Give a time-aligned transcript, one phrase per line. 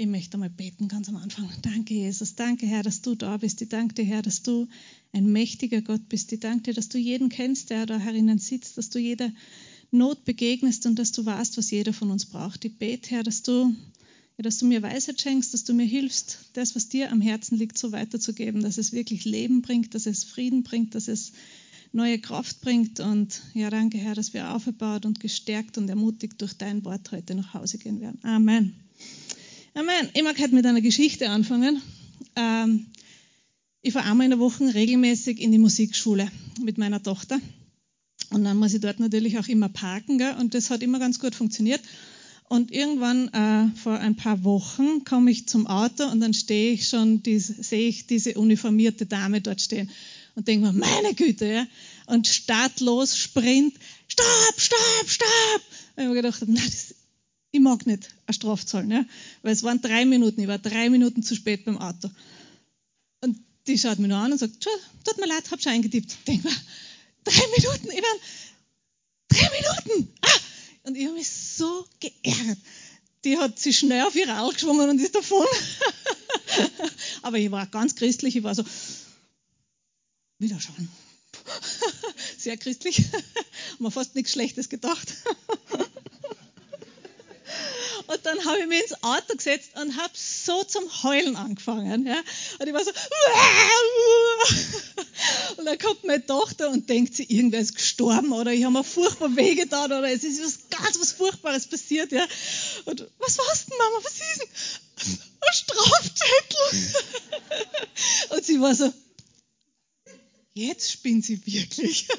[0.00, 1.50] Ich möchte einmal beten ganz am Anfang.
[1.62, 2.36] Danke, Jesus.
[2.36, 3.60] Danke, Herr, dass du da bist.
[3.62, 4.68] Ich danke dir, Herr, dass du
[5.12, 6.32] ein mächtiger Gott bist.
[6.32, 9.32] Ich danke dir, dass du jeden kennst, der da herinnen sitzt, dass du jeder
[9.90, 12.64] Not begegnest und dass du weißt, was jeder von uns braucht.
[12.64, 13.74] Ich bete, Herr, dass du,
[14.36, 17.58] ja, dass du mir Weisheit schenkst, dass du mir hilfst, das, was dir am Herzen
[17.58, 21.32] liegt, so weiterzugeben, dass es wirklich Leben bringt, dass es Frieden bringt, dass es
[21.90, 23.00] neue Kraft bringt.
[23.00, 27.34] Und ja, danke, Herr, dass wir aufgebaut und gestärkt und ermutigt durch dein Wort heute
[27.34, 28.20] nach Hause gehen werden.
[28.22, 28.87] Amen.
[29.78, 30.10] Amen.
[30.12, 31.80] Ich mag heute mit einer Geschichte anfangen.
[32.34, 32.86] Ähm,
[33.80, 36.28] ich fahre einmal in der Woche regelmäßig in die Musikschule
[36.60, 37.38] mit meiner Tochter.
[38.30, 40.18] Und dann muss ich dort natürlich auch immer parken.
[40.18, 40.34] Gell?
[40.40, 41.80] Und das hat immer ganz gut funktioniert.
[42.48, 46.88] Und irgendwann äh, vor ein paar Wochen komme ich zum Auto und dann stehe ich
[46.88, 49.90] schon, sehe ich diese uniformierte Dame dort stehen
[50.34, 51.66] und denke mir, meine Güte, ja.
[52.06, 53.74] Und startlos, Sprint,
[54.08, 55.62] stopp, stopp, stopp.
[55.94, 56.97] Und ich habe gedacht, nein, das
[57.50, 59.04] ich mag nicht eine Strafe zahlen, ja?
[59.42, 62.10] weil es waren drei Minuten, ich war drei Minuten zu spät beim Auto.
[63.20, 64.62] Und die schaut mich nur an und sagt,
[65.04, 66.16] tut mir leid, hab schon eingetippt.
[66.26, 66.52] Denk mir,
[67.24, 68.16] drei Minuten, ich war,
[69.28, 70.12] drei Minuten!
[70.22, 70.28] Ah!
[70.84, 72.58] Und ich habe mich so geärgert.
[73.24, 75.46] Die hat sich schnell auf ihr Rad geschwungen und ist davon.
[77.22, 78.64] Aber ich war ganz christlich, ich war so,
[80.38, 80.88] wieder schauen.
[82.38, 83.04] Sehr christlich.
[83.78, 85.12] Mir fast nichts Schlechtes gedacht.
[88.28, 92.06] Dann habe ich mich ins Auto gesetzt und habe so zum Heulen angefangen.
[92.06, 92.22] Ja.
[92.58, 92.90] Und ich war so,
[95.56, 98.84] und dann kommt meine Tochter und denkt sie, irgendwer ist gestorben oder ich habe mir
[98.84, 102.12] furchtbar wehgetan oder es ist was ganz was Furchtbares passiert.
[102.12, 102.26] Ja.
[102.84, 103.96] Und was war's denn, Mama?
[104.02, 104.48] Was ist denn?
[105.40, 106.68] Ein Strafzettel.
[108.36, 108.92] Und sie war so,
[110.52, 112.06] jetzt spinnt sie wirklich.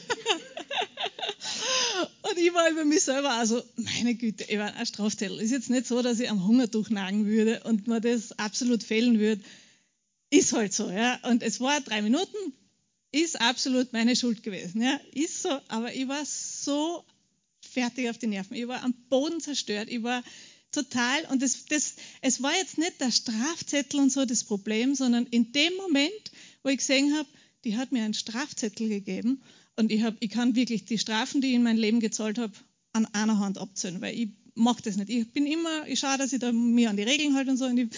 [2.41, 5.39] Ich war über mich selber also, meine Güte, ich war ein Strafzettel.
[5.39, 9.19] Ist jetzt nicht so, dass ich am Hungertuch nagen würde und mir das absolut fehlen
[9.19, 9.41] würde.
[10.29, 11.19] Ist halt so, ja.
[11.23, 12.37] Und es war drei Minuten,
[13.11, 14.99] ist absolut meine Schuld gewesen, ja.
[15.13, 17.03] Ist so, aber ich war so
[17.61, 18.55] fertig auf die Nerven.
[18.55, 19.89] Ich war am Boden zerstört.
[19.89, 20.23] Ich war
[20.71, 25.25] total, und das, das, es war jetzt nicht der Strafzettel und so das Problem, sondern
[25.27, 26.31] in dem Moment,
[26.63, 27.27] wo ich gesehen habe,
[27.63, 29.41] die hat mir einen Strafzettel gegeben
[29.75, 32.53] und ich, hab, ich kann wirklich die Strafen, die ich in mein Leben gezahlt habe,
[32.93, 35.09] an einer Hand abzählen, weil ich mag das nicht.
[35.09, 37.65] Ich bin immer, ich schaue, dass ich da mir an die Regeln halte und so.
[37.65, 37.89] Und ich,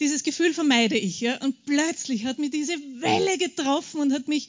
[0.00, 1.20] dieses Gefühl vermeide ich.
[1.20, 1.42] Ja?
[1.42, 4.48] Und plötzlich hat mich diese Welle getroffen und hat mich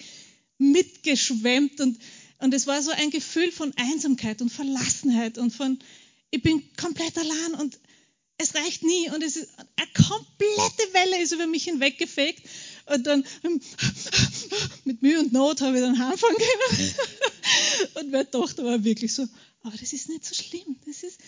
[0.57, 1.81] mitgeschwemmt.
[1.81, 1.99] Und,
[2.39, 5.79] und es war so ein Gefühl von Einsamkeit und Verlassenheit und von,
[6.31, 7.79] ich bin komplett allein und
[8.37, 9.09] es reicht nie.
[9.09, 12.41] Und es ist, eine komplette Welle ist über mich hinweggefegt.
[12.85, 13.25] Und dann
[14.85, 16.93] mit Mühe und Not habe ich dann anfangen können.
[17.95, 19.27] Und meine Tochter war wirklich so,
[19.61, 20.77] aber das ist nicht so schlimm.
[20.85, 21.19] Das ist,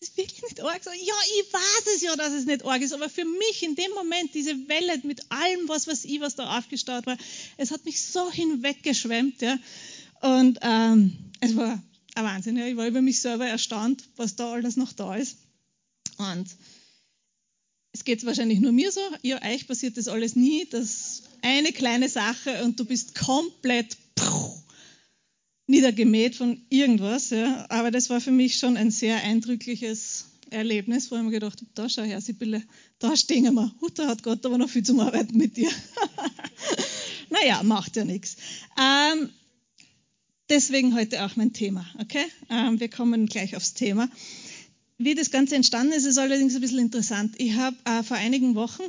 [0.00, 0.80] das ist wirklich nicht arg.
[0.84, 3.90] Ja, ich weiß es ja, dass es nicht arg ist, aber für mich in dem
[3.92, 7.18] Moment, diese Welle mit allem, was, was ich, was da aufgestaut war,
[7.56, 9.40] es hat mich so hinweggeschwemmt.
[9.42, 9.58] Ja.
[10.20, 11.82] Und ähm, es war
[12.14, 12.56] ein Wahnsinn.
[12.56, 12.66] Ja.
[12.66, 15.38] Ich war über mich selber erstaunt, was da alles noch da ist.
[16.18, 16.48] Und
[17.92, 22.08] es geht wahrscheinlich nur mir so, ihr euch passiert das alles nie, dass eine kleine
[22.08, 23.96] Sache und du bist komplett
[25.68, 27.30] niedergemäht von irgendwas.
[27.30, 27.66] Ja.
[27.68, 31.70] Aber das war für mich schon ein sehr eindrückliches Erlebnis, wo ich mir gedacht habe,
[31.74, 32.62] da schau her, Sibylle,
[32.98, 33.74] da stehen wir.
[33.82, 35.70] Uh, da hat Gott aber noch viel zum Arbeiten mit dir.
[37.30, 38.36] naja, macht ja nichts.
[38.80, 39.28] Ähm,
[40.48, 42.24] deswegen heute auch mein Thema, okay?
[42.48, 44.08] Ähm, wir kommen gleich aufs Thema.
[44.96, 47.34] Wie das Ganze entstanden ist, ist allerdings ein bisschen interessant.
[47.38, 48.82] Ich habe äh, vor einigen Wochen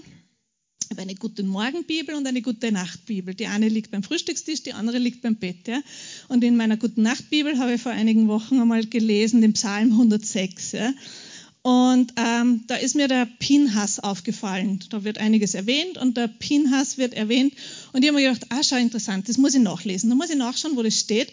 [0.90, 3.34] habe eine gute Morgenbibel und eine gute Nachtbibel.
[3.36, 5.68] Die eine liegt beim Frühstückstisch, die andere liegt beim Bett.
[5.68, 5.82] Ja?
[6.28, 10.72] Und in meiner guten Nachtbibel habe ich vor einigen Wochen einmal gelesen, den Psalm 106.
[10.72, 10.94] Ja?
[11.62, 14.80] Und ähm, da ist mir der Pinhas aufgefallen.
[14.90, 17.54] Da wird einiges erwähnt und der Pinhas wird erwähnt.
[17.94, 20.10] Und ich habe mir gedacht, ah, schau, interessant, das muss ich nachlesen.
[20.10, 21.32] Da muss ich nachschauen, wo das steht.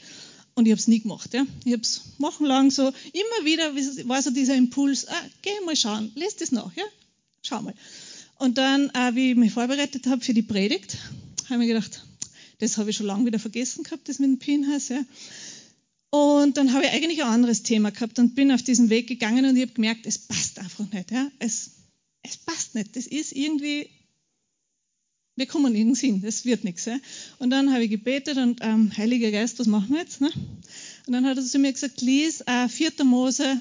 [0.55, 1.33] Und ich habe es nie gemacht.
[1.33, 1.47] Ja.
[1.65, 3.75] Ich habe es wochenlang so, immer wieder
[4.09, 6.85] war so dieser Impuls, ah, geh mal schauen, lest das nach, ja,
[7.43, 7.75] schau mal.
[8.39, 10.99] Und dann, äh, wie ich mich vorbereitet habe für die Predigt,
[11.45, 12.05] habe ich mir gedacht,
[12.59, 14.89] das habe ich schon lange wieder vergessen gehabt, das mit dem Pinhas.
[14.89, 15.05] Ja.
[16.11, 19.45] Und dann habe ich eigentlich ein anderes Thema gehabt und bin auf diesen Weg gegangen
[19.45, 21.11] und ich habe gemerkt, es passt einfach nicht.
[21.11, 21.31] Ja.
[21.39, 21.71] Es,
[22.23, 22.97] es passt nicht.
[22.97, 23.89] Das ist irgendwie
[25.37, 26.87] wir kommen nirgends hin, das wird nichts.
[26.87, 26.99] Ja?
[27.39, 30.23] Und dann habe ich gebetet und ähm, Heiliger Geist, was machen wir jetzt?
[30.23, 30.31] Ne?
[31.07, 33.05] Und dann hat er zu mir gesagt, lies äh, 4.
[33.05, 33.61] Mose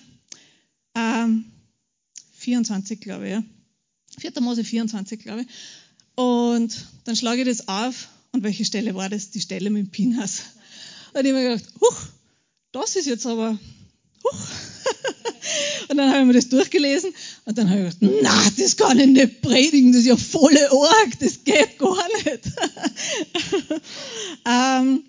[0.95, 1.45] ähm,
[2.37, 3.31] 24, glaube ich.
[3.33, 3.43] Ja?
[4.19, 4.31] 4.
[4.41, 5.47] Mose 24, glaube ich.
[6.15, 9.31] Und dann schlage ich das auf und welche Stelle war das?
[9.31, 10.43] Die Stelle mit Pinhas.
[11.13, 11.97] Und ich habe mir gedacht, huch,
[12.71, 13.57] das ist jetzt aber,
[14.23, 14.33] huch.
[15.87, 17.13] Und dann habe ich mir das durchgelesen
[17.45, 20.71] und dann habe ich gedacht, na, das kann ich nicht predigen, das ist ja volle
[20.71, 22.41] Org, das geht gar nicht.
[24.45, 25.03] ähm,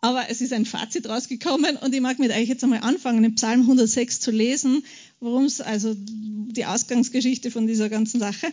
[0.00, 3.34] aber es ist ein Fazit rausgekommen und ich mag mit euch jetzt einmal anfangen, den
[3.34, 4.84] Psalm 106 zu lesen,
[5.20, 8.52] worum es, also die Ausgangsgeschichte von dieser ganzen Sache.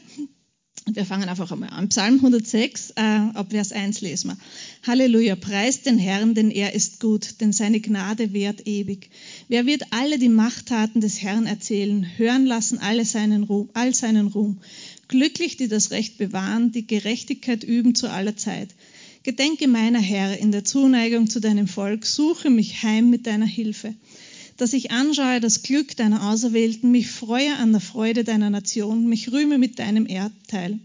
[0.88, 1.90] Und wir fangen einfach einmal an.
[1.90, 4.38] Psalm 106, äh, ab Vers 1 lesen wir.
[4.86, 9.10] Halleluja, preist den Herrn, denn er ist gut, denn seine Gnade währt ewig.
[9.48, 14.28] Wer wird alle die Machttaten des Herrn erzählen, hören lassen alle seinen Ruhm, all seinen
[14.28, 14.60] Ruhm.
[15.08, 18.70] Glücklich, die das Recht bewahren, die Gerechtigkeit üben zu aller Zeit.
[19.26, 23.94] Gedenke meiner Herr in der Zuneigung zu deinem Volk, suche mich heim mit deiner Hilfe
[24.58, 29.32] dass ich anschaue das Glück deiner Auserwählten, mich freue an der Freude deiner Nation, mich
[29.32, 30.80] rühme mit deinem Erdteil.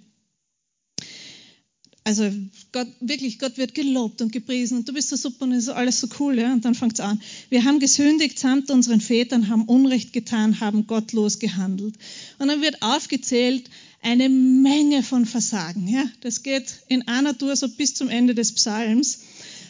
[2.03, 2.33] Also
[2.73, 6.01] Gott, wirklich, Gott wird gelobt und gepriesen und du bist so super und ist alles
[6.01, 6.39] so cool.
[6.39, 6.53] Ja?
[6.53, 7.21] Und dann fängt es an.
[7.51, 11.95] Wir haben gesündigt samt unseren Vätern, haben Unrecht getan, haben gottlos gehandelt.
[12.39, 13.71] Und dann wird aufgezählt
[14.03, 15.89] eine Menge von Versagen.
[15.89, 16.05] Ja?
[16.21, 19.21] Das geht in einer Tour so bis zum Ende des Psalms.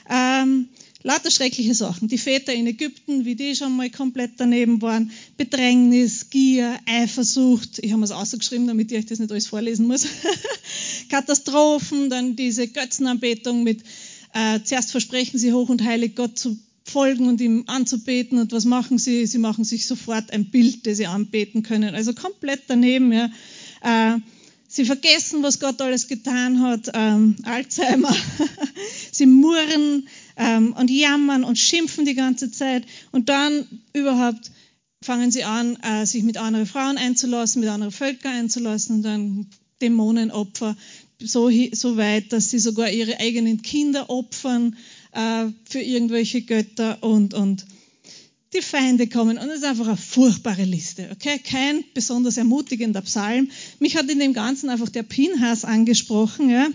[0.08, 0.68] Ähm,
[1.02, 2.08] Lauter schreckliche Sachen.
[2.08, 5.10] Die Väter in Ägypten, wie die schon mal komplett daneben waren.
[5.38, 7.78] Bedrängnis, Gier, Eifersucht.
[7.78, 10.06] Ich habe es ausgeschrieben, damit ich euch das nicht alles vorlesen muss.
[11.08, 13.82] Katastrophen, dann diese Götzenanbetung mit,
[14.34, 18.38] äh, zuerst versprechen sie hoch und heilig Gott zu folgen und ihm anzubeten.
[18.38, 19.24] Und was machen sie?
[19.24, 21.94] Sie machen sich sofort ein Bild, das sie anbeten können.
[21.94, 23.30] Also komplett daneben, ja.
[23.82, 24.18] Äh,
[24.72, 28.14] Sie vergessen, was Gott alles getan hat, ähm, Alzheimer.
[29.10, 30.06] Sie murren
[30.36, 32.84] ähm, und jammern und schimpfen die ganze Zeit.
[33.10, 34.52] Und dann überhaupt
[35.02, 39.46] fangen sie an, äh, sich mit anderen Frauen einzulassen, mit anderen Völkern einzulassen und dann
[39.82, 40.76] Dämonenopfer
[41.18, 44.76] so, so weit, dass sie sogar ihre eigenen Kinder opfern
[45.10, 47.66] äh, für irgendwelche Götter und, und
[48.52, 49.38] die Feinde kommen.
[49.38, 51.08] Und es ist einfach eine furchtbare Liste.
[51.12, 51.38] Okay?
[51.38, 53.50] Kein besonders ermutigender Psalm.
[53.78, 56.68] Mich hat in dem Ganzen einfach der Pinhas angesprochen, ja?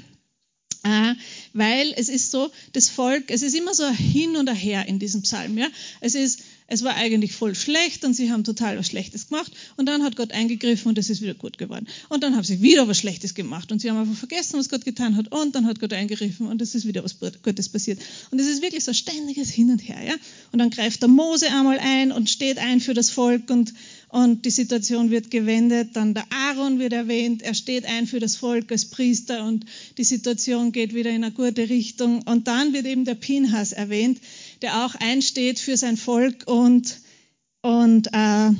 [1.55, 5.21] Weil es ist so, das Volk, es ist immer so hin und her in diesem
[5.21, 5.57] Psalm.
[5.57, 5.67] Ja?
[6.01, 9.85] Es ist es war eigentlich voll schlecht und sie haben total was Schlechtes gemacht und
[9.85, 11.85] dann hat Gott eingegriffen und es ist wieder gut geworden.
[12.09, 14.83] Und dann haben sie wieder was Schlechtes gemacht und sie haben einfach vergessen, was Gott
[14.83, 17.99] getan hat und dann hat Gott eingegriffen und es ist wieder was Gutes passiert.
[18.31, 20.03] Und es ist wirklich so ein ständiges Hin und Her.
[20.03, 20.15] Ja?
[20.51, 23.73] Und dann greift der Mose einmal ein und steht ein für das Volk und,
[24.15, 25.89] und die Situation wird gewendet.
[25.97, 29.65] Dann der Aaron wird erwähnt, er steht ein für das Volk als Priester und
[29.97, 32.21] die Situation geht wieder in eine gute Richtung.
[32.21, 34.21] Und dann wird eben der Pinhas erwähnt,
[34.61, 36.97] der auch einsteht für sein Volk und,
[37.61, 38.51] und äh,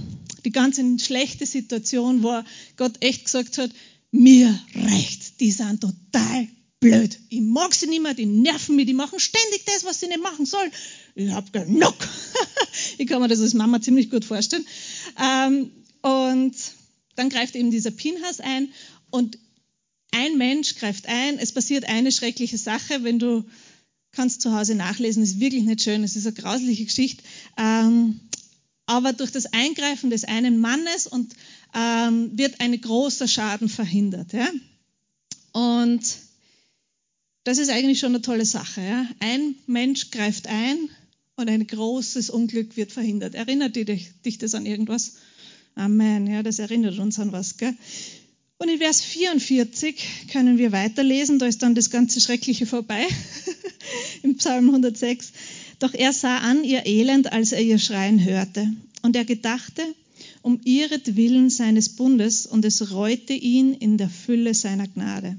[0.43, 2.41] die ganze schlechte Situation, wo
[2.75, 3.71] Gott echt gesagt hat,
[4.11, 6.49] mir reicht, die sind total
[6.89, 7.19] blöd.
[7.29, 10.21] Ich mag sie nicht mehr, die nerven mich, die machen ständig das, was sie nicht
[10.21, 10.71] machen sollen.
[11.15, 11.95] Ich hab genug.
[12.97, 14.65] ich kann mir das als Mama ziemlich gut vorstellen.
[15.19, 15.71] Ähm,
[16.01, 16.55] und
[17.15, 18.69] dann greift eben dieser Pinhas ein
[19.09, 19.37] und
[20.11, 21.39] ein Mensch greift ein.
[21.39, 23.45] Es passiert eine schreckliche Sache, wenn du
[24.11, 27.23] kannst zu Hause nachlesen, ist wirklich nicht schön, es ist eine grausliche Geschichte.
[27.57, 28.21] Ähm,
[28.85, 31.33] aber durch das Eingreifen des einen Mannes und,
[31.73, 34.31] ähm, wird ein großer Schaden verhindert.
[34.31, 34.47] Ja?
[35.51, 36.03] Und
[37.45, 38.81] das ist eigentlich schon eine tolle Sache.
[38.81, 39.07] Ja?
[39.19, 40.89] Ein Mensch greift ein
[41.38, 43.36] und ein großes Unglück wird verhindert.
[43.36, 45.13] Erinnert dich, dich das an irgendwas?
[45.75, 46.27] Amen.
[46.27, 47.57] Ja, das erinnert uns an was.
[47.57, 47.74] Gell?
[48.57, 53.05] Und in Vers 44 können wir weiterlesen, da ist dann das ganze Schreckliche vorbei,
[54.24, 55.34] im Psalm 106.
[55.79, 58.72] Doch er sah an ihr Elend, als er ihr Schreien hörte.
[59.01, 59.84] Und er gedachte
[60.41, 65.38] um ihretwillen seines Bundes und es reute ihn in der Fülle seiner Gnade.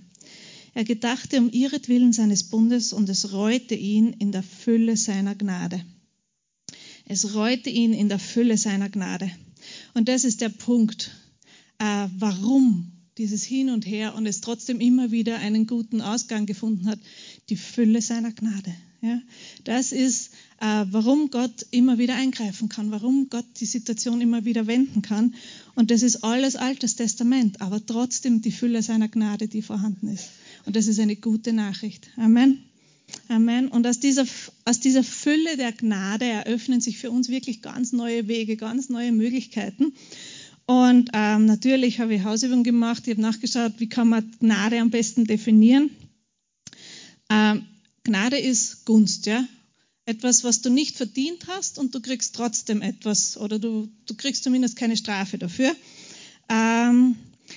[0.76, 5.83] Er gedachte um ihretwillen seines Bundes und es reute ihn in der Fülle seiner Gnade.
[7.06, 9.30] Es reute ihn in der Fülle seiner Gnade.
[9.95, 11.12] Und das ist der Punkt,
[11.78, 16.88] äh, warum dieses Hin und Her und es trotzdem immer wieder einen guten Ausgang gefunden
[16.88, 16.99] hat,
[17.49, 18.75] die Fülle seiner Gnade.
[19.06, 19.20] Ja,
[19.62, 24.66] das ist, äh, warum Gott immer wieder eingreifen kann, warum Gott die Situation immer wieder
[24.66, 25.34] wenden kann.
[25.76, 30.30] Und das ist alles Altes Testament, aber trotzdem die Fülle seiner Gnade, die vorhanden ist.
[30.64, 32.08] Und das ist eine gute Nachricht.
[32.16, 32.64] Amen.
[33.28, 33.68] Amen.
[33.68, 34.26] Und aus dieser,
[34.64, 39.12] aus dieser Fülle der Gnade eröffnen sich für uns wirklich ganz neue Wege, ganz neue
[39.12, 39.92] Möglichkeiten.
[40.66, 44.90] Und ähm, natürlich habe ich Hausübungen gemacht, ich habe nachgeschaut, wie kann man Gnade am
[44.90, 45.90] besten definieren.
[47.30, 47.66] Ähm,
[48.06, 49.44] Gnade ist Gunst, ja.
[50.04, 54.44] Etwas, was du nicht verdient hast und du kriegst trotzdem etwas oder du, du kriegst
[54.44, 55.75] zumindest keine Strafe dafür.
[56.48, 57.16] Ähm,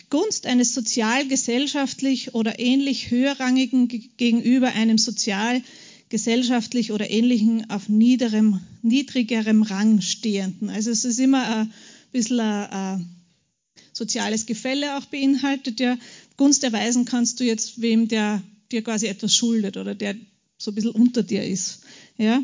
[0.10, 3.88] Gunst eines sozial, gesellschaftlich oder ähnlich höherrangigen
[4.18, 5.62] gegenüber einem sozial,
[6.10, 10.72] gesellschaftlich oder ähnlichen auf niederem, niedrigerem Rang stehenden.
[10.72, 11.74] Also es ist immer ein
[12.12, 13.10] bisschen ein, ein
[13.94, 15.80] soziales Gefälle auch beinhaltet.
[15.80, 16.00] Ja.
[16.38, 18.42] Gunst erweisen kannst du jetzt wem, der
[18.72, 20.16] dir quasi etwas schuldet oder der
[20.60, 21.80] so ein bisschen unter dir ist.
[22.18, 22.42] Ja.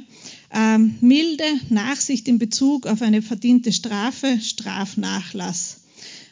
[0.52, 5.82] Ähm, milde Nachsicht in Bezug auf eine verdiente Strafe, Strafnachlass.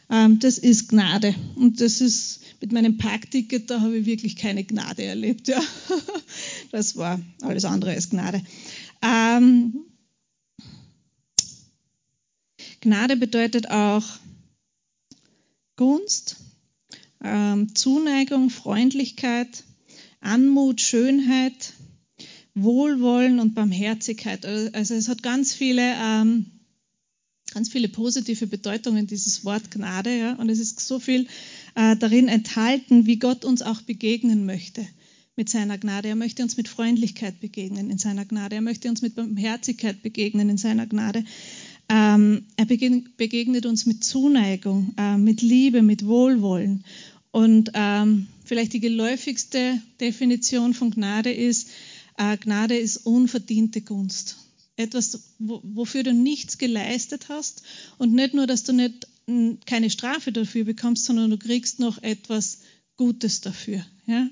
[0.10, 1.36] Ähm, das ist Gnade.
[1.56, 5.48] Und das ist mit meinem Parkticket, da habe ich wirklich keine Gnade erlebt.
[5.48, 5.62] Ja.
[6.72, 8.42] Das war alles andere als Gnade.
[9.04, 9.86] Ähm,
[12.82, 14.04] Gnade bedeutet auch
[15.76, 16.38] Gunst,
[17.24, 19.64] ähm, Zuneigung, Freundlichkeit,
[20.24, 21.74] Anmut, Schönheit,
[22.56, 24.46] Wohlwollen und Barmherzigkeit.
[24.46, 26.46] Also es hat ganz viele, ähm,
[27.54, 30.18] ganz viele positive Bedeutungen, dieses Wort Gnade.
[30.18, 30.34] Ja?
[30.34, 31.28] Und es ist so viel
[31.76, 34.86] äh, darin enthalten, wie Gott uns auch begegnen möchte
[35.36, 36.10] mit seiner Gnade.
[36.10, 38.56] Er möchte uns mit Freundlichkeit begegnen in seiner Gnade.
[38.56, 41.26] Er möchte uns mit Barmherzigkeit begegnen in seiner Gnade.
[41.90, 46.86] Ähm, er begegnet uns mit Zuneigung, äh, mit Liebe, mit Wohlwollen.
[47.32, 51.70] Und ähm, vielleicht die geläufigste Definition von Gnade ist,
[52.18, 54.38] äh, Gnade ist unverdiente Gunst.
[54.76, 57.64] Etwas, wofür du nichts geleistet hast
[58.00, 59.08] und nicht nur, dass du nicht
[59.66, 62.60] keine Strafe dafür bekommst, sondern du kriegst noch etwas
[62.98, 63.86] Gutes dafür.
[64.06, 64.30] Ja?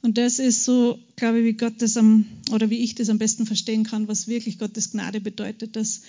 [0.00, 3.18] Und das ist so, glaube ich, wie Gott das am, oder wie ich das am
[3.18, 6.02] besten verstehen kann, was wirklich Gottes Gnade bedeutet, dass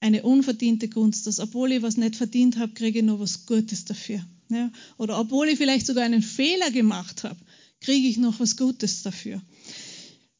[0.00, 3.84] eine unverdiente Gunst, dass obwohl ich was nicht verdient habe, kriege ich noch was Gutes
[3.84, 4.24] dafür.
[4.48, 4.72] Ja?
[4.96, 7.38] Oder obwohl ich vielleicht sogar einen Fehler gemacht habe,
[7.80, 9.40] kriege ich noch was Gutes dafür.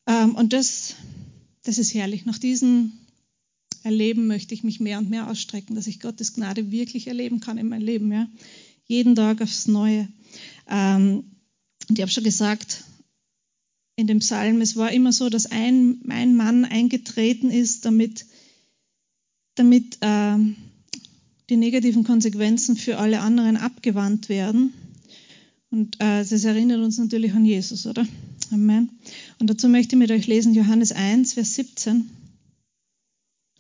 [0.07, 0.97] Ähm, und das,
[1.63, 2.25] das ist herrlich.
[2.25, 2.93] Nach diesem
[3.83, 7.59] Erleben möchte ich mich mehr und mehr ausstrecken, dass ich Gottes Gnade wirklich erleben kann
[7.59, 8.13] in meinem Leben.
[8.13, 8.29] Ja?
[8.87, 10.09] Jeden Tag aufs Neue.
[10.69, 11.25] Ähm,
[11.89, 12.85] und ich habe schon gesagt,
[13.97, 18.25] in dem Psalm, es war immer so, dass ein, ein Mann eingetreten ist, damit
[19.61, 20.39] damit äh,
[21.51, 24.73] die negativen Konsequenzen für alle anderen abgewandt werden.
[25.71, 28.07] Und äh, das erinnert uns natürlich an Jesus, oder?
[28.51, 28.89] Amen.
[29.39, 32.11] Und dazu möchte ich mit euch lesen Johannes 1, Vers 17.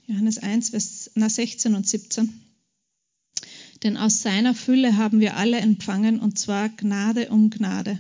[0.06, 2.32] Johannes 1, Vers na, 16 und 17.
[3.82, 7.98] Denn aus seiner Fülle haben wir alle empfangen, und zwar Gnade um Gnade.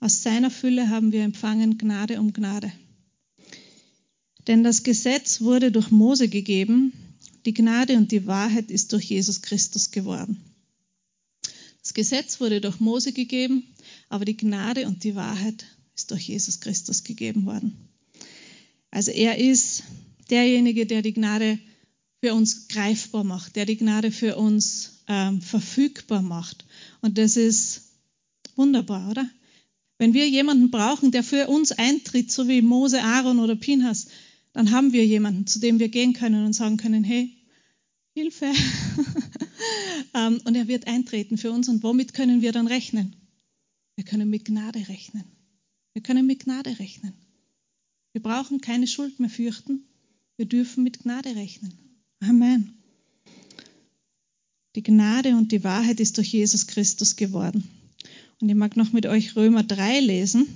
[0.00, 2.72] Aus seiner Fülle haben wir empfangen Gnade um Gnade.
[4.50, 6.92] Denn das Gesetz wurde durch Mose gegeben,
[7.46, 10.42] die Gnade und die Wahrheit ist durch Jesus Christus geworden.
[11.80, 13.62] Das Gesetz wurde durch Mose gegeben,
[14.08, 17.76] aber die Gnade und die Wahrheit ist durch Jesus Christus gegeben worden.
[18.90, 19.84] Also er ist
[20.30, 21.60] derjenige, der die Gnade
[22.20, 26.64] für uns greifbar macht, der die Gnade für uns ähm, verfügbar macht.
[27.02, 27.82] Und das ist
[28.56, 29.30] wunderbar, oder?
[29.98, 34.08] Wenn wir jemanden brauchen, der für uns eintritt, so wie Mose, Aaron oder Pinhas,
[34.52, 37.36] dann haben wir jemanden, zu dem wir gehen können und sagen können, hey,
[38.14, 38.52] Hilfe.
[40.14, 41.68] Ähm, und er wird eintreten für uns.
[41.68, 43.14] Und womit können wir dann rechnen?
[43.96, 45.24] Wir können mit Gnade rechnen.
[45.92, 47.12] Wir können mit Gnade rechnen.
[48.12, 49.84] Wir brauchen keine Schuld mehr fürchten.
[50.36, 51.72] Wir dürfen mit Gnade rechnen.
[52.20, 52.74] Amen.
[54.74, 57.68] Die Gnade und die Wahrheit ist durch Jesus Christus geworden.
[58.40, 60.48] Und ich mag noch mit euch Römer 3 lesen.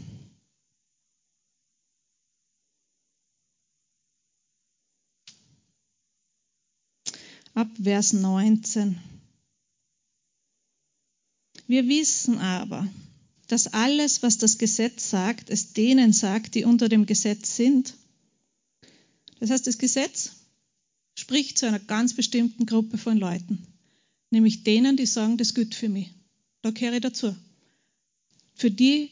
[7.55, 8.99] ab Vers 19.
[11.67, 12.89] Wir wissen aber,
[13.49, 17.95] dass alles, was das Gesetz sagt, es denen sagt, die unter dem Gesetz sind.
[19.39, 20.33] Das heißt, das Gesetz
[21.15, 23.67] spricht zu einer ganz bestimmten Gruppe von Leuten,
[24.31, 26.11] nämlich denen, die sagen, das gut für mich.
[26.63, 27.37] Da gehöre ich dazu.
[28.55, 29.11] Für die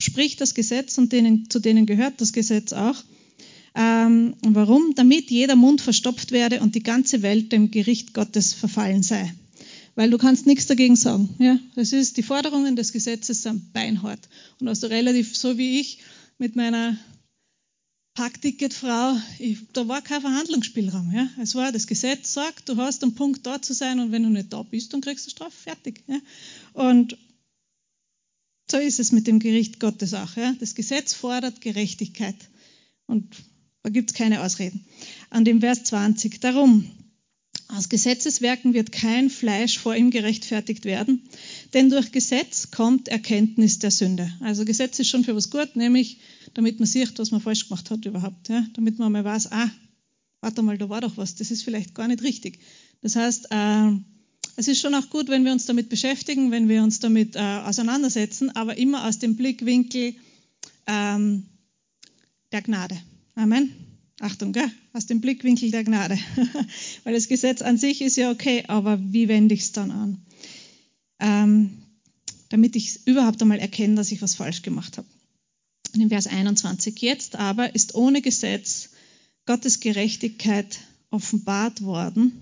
[0.00, 3.02] spricht das Gesetz und denen, zu denen gehört das Gesetz auch.
[3.74, 4.94] Ähm, warum?
[4.94, 9.32] Damit jeder Mund verstopft werde und die ganze Welt dem Gericht Gottes verfallen sei.
[9.94, 11.34] Weil du kannst nichts dagegen sagen.
[11.38, 11.58] Ja?
[11.74, 14.28] Das ist, die Forderungen des Gesetzes sind beinhart.
[14.60, 15.98] Und also relativ, so wie ich
[16.38, 16.96] mit meiner
[18.14, 21.12] Parkticketfrau, ich, da war kein Verhandlungsspielraum.
[21.14, 21.28] Ja?
[21.40, 24.28] Es war, das Gesetz sagt, du hast einen Punkt da zu sein und wenn du
[24.28, 26.02] nicht da bist, dann kriegst du Strafe, fertig.
[26.06, 26.18] Ja?
[26.74, 27.16] Und
[28.70, 30.36] so ist es mit dem Gericht Gottes auch.
[30.36, 30.54] Ja?
[30.60, 32.36] Das Gesetz fordert Gerechtigkeit.
[33.06, 33.34] Und
[33.82, 34.84] da gibt es keine Ausreden.
[35.30, 36.40] An dem Vers 20.
[36.40, 36.88] Darum,
[37.68, 41.22] aus Gesetzeswerken wird kein Fleisch vor ihm gerechtfertigt werden,
[41.72, 44.30] denn durch Gesetz kommt Erkenntnis der Sünde.
[44.40, 46.18] Also Gesetz ist schon für was gut, nämlich
[46.54, 48.50] damit man sieht, was man falsch gemacht hat überhaupt.
[48.50, 48.66] Ja?
[48.74, 49.70] Damit man mal weiß, ah,
[50.42, 52.58] warte mal, da war doch was, das ist vielleicht gar nicht richtig.
[53.00, 53.92] Das heißt, äh,
[54.56, 57.38] es ist schon auch gut, wenn wir uns damit beschäftigen, wenn wir uns damit äh,
[57.38, 60.14] auseinandersetzen, aber immer aus dem Blickwinkel
[60.86, 61.46] ähm,
[62.52, 63.00] der Gnade.
[63.34, 63.72] Amen.
[64.20, 64.70] Achtung, gell?
[64.92, 66.18] aus dem Blickwinkel der Gnade.
[67.04, 70.22] Weil das Gesetz an sich ist ja okay, aber wie wende ich es dann an?
[71.18, 71.70] Ähm,
[72.50, 75.08] damit ich überhaupt einmal erkenne, dass ich was falsch gemacht habe.
[75.94, 77.00] In Vers 21.
[77.00, 78.90] Jetzt aber ist ohne Gesetz
[79.46, 82.32] Gottes Gerechtigkeit offenbart worden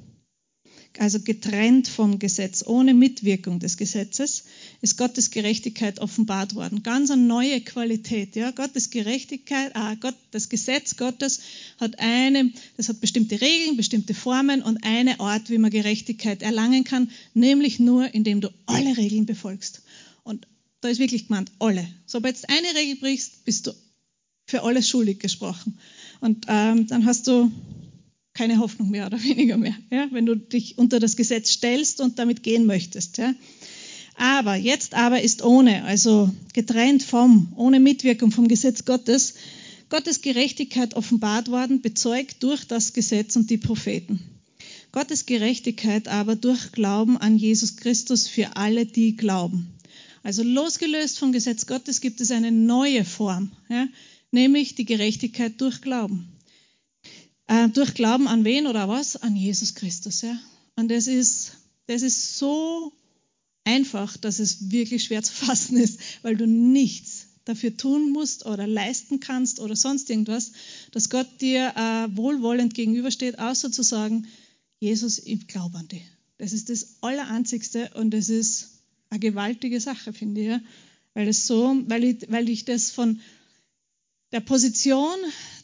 [0.99, 4.45] also getrennt vom Gesetz, ohne Mitwirkung des Gesetzes,
[4.81, 6.83] ist Gottes Gerechtigkeit offenbart worden.
[6.83, 8.35] Ganz eine neue Qualität.
[8.37, 8.51] Ja?
[8.51, 11.41] Gottes Gerechtigkeit, ah, Gott, das Gesetz Gottes
[11.79, 16.85] hat eine, das hat bestimmte Regeln, bestimmte Formen und eine Art, wie man Gerechtigkeit erlangen
[16.85, 19.83] kann, nämlich nur, indem du alle Regeln befolgst.
[20.25, 20.47] Und
[20.81, 21.87] da ist wirklich gemeint, alle.
[22.07, 23.73] Sobald du eine Regel brichst, bist du
[24.47, 25.79] für alles schuldig gesprochen.
[26.21, 27.51] Und ähm, dann hast du
[28.41, 32.19] keine Hoffnung mehr oder weniger mehr, ja, wenn du dich unter das Gesetz stellst und
[32.19, 33.19] damit gehen möchtest.
[33.19, 33.35] Ja.
[34.17, 39.35] Aber jetzt aber ist ohne, also getrennt vom, ohne Mitwirkung vom Gesetz Gottes,
[39.91, 44.21] Gottes Gerechtigkeit offenbart worden, bezeugt durch das Gesetz und die Propheten.
[44.91, 49.67] Gottes Gerechtigkeit aber durch Glauben an Jesus Christus für alle, die glauben.
[50.23, 53.87] Also losgelöst vom Gesetz Gottes gibt es eine neue Form, ja,
[54.31, 56.27] nämlich die Gerechtigkeit durch Glauben.
[57.50, 59.16] Äh, durch Glauben an wen oder was?
[59.16, 60.23] An Jesus Christus.
[60.23, 60.38] Ja?
[60.76, 61.54] Und das ist,
[61.88, 62.92] das ist so
[63.64, 68.69] einfach, dass es wirklich schwer zu fassen ist, weil du nichts dafür tun musst oder
[68.69, 70.52] leisten kannst oder sonst irgendwas,
[70.92, 74.28] dass Gott dir äh, wohlwollend gegenübersteht, außer zu sagen,
[74.78, 76.04] Jesus, ich glaube an dich.
[76.38, 80.61] Das ist das Allereinzigste und das ist eine gewaltige Sache, finde ich, ja?
[81.14, 83.21] weil, es so, weil, ich, weil ich das von
[84.33, 85.16] der Position,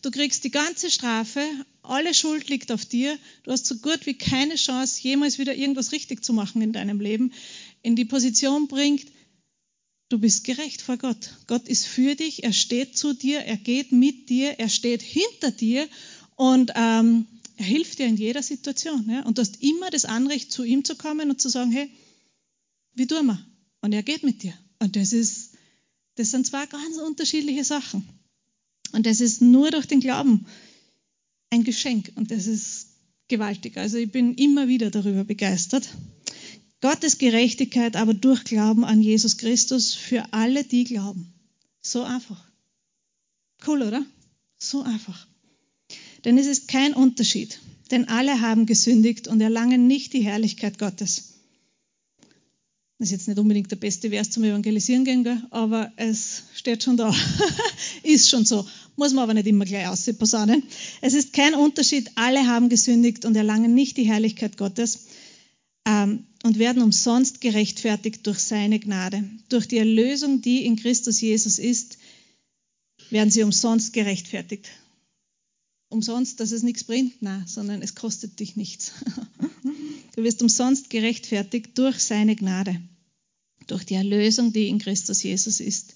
[0.03, 1.41] du kriegst die ganze Strafe,
[1.89, 5.93] alle Schuld liegt auf dir, du hast so gut wie keine Chance, jemals wieder irgendwas
[5.93, 7.33] richtig zu machen in deinem Leben,
[7.83, 9.07] in die Position bringt,
[10.09, 11.35] du bist gerecht vor Gott.
[11.47, 15.51] Gott ist für dich, er steht zu dir, er geht mit dir, er steht hinter
[15.51, 15.89] dir
[16.37, 17.27] und ähm,
[17.57, 19.09] er hilft dir in jeder Situation.
[19.09, 19.25] Ja?
[19.25, 21.91] Und du hast immer das Anrecht, zu ihm zu kommen und zu sagen, hey,
[22.95, 23.45] wie tun wir?
[23.81, 24.55] Und er geht mit dir.
[24.79, 25.53] Und das ist,
[26.17, 28.09] das sind zwei ganz unterschiedliche Sachen.
[28.93, 30.47] Und das ist nur durch den Glauben
[31.57, 32.89] ein Geschenk und das ist
[33.29, 33.77] gewaltig.
[33.77, 35.89] Also ich bin immer wieder darüber begeistert.
[36.81, 41.33] Gottes Gerechtigkeit aber durch Glauben an Jesus Christus für alle, die glauben.
[41.81, 42.45] So einfach.
[43.67, 44.05] Cool, oder?
[44.59, 45.27] So einfach.
[46.25, 47.59] Denn es ist kein Unterschied,
[47.91, 51.36] denn alle haben gesündigt und erlangen nicht die Herrlichkeit Gottes.
[52.99, 56.97] Das ist jetzt nicht unbedingt der beste Vers zum Evangelisieren gehen, aber es steht schon
[56.97, 57.15] da.
[58.03, 58.67] ist schon so.
[58.97, 60.63] Muss man aber nicht immer gleich ausposaunen.
[61.03, 62.11] Es ist kein Unterschied.
[62.15, 65.09] Alle haben gesündigt und erlangen nicht die Herrlichkeit Gottes
[65.87, 69.29] ähm, und werden umsonst gerechtfertigt durch seine Gnade.
[69.51, 71.99] Durch die Erlösung, die in Christus Jesus ist,
[73.11, 74.71] werden sie umsonst gerechtfertigt.
[75.91, 78.93] Umsonst, dass es nichts bringt, nein, sondern es kostet dich nichts.
[80.17, 82.81] Du wirst umsonst gerechtfertigt durch seine Gnade,
[83.67, 85.95] durch die Erlösung, die in Christus Jesus ist.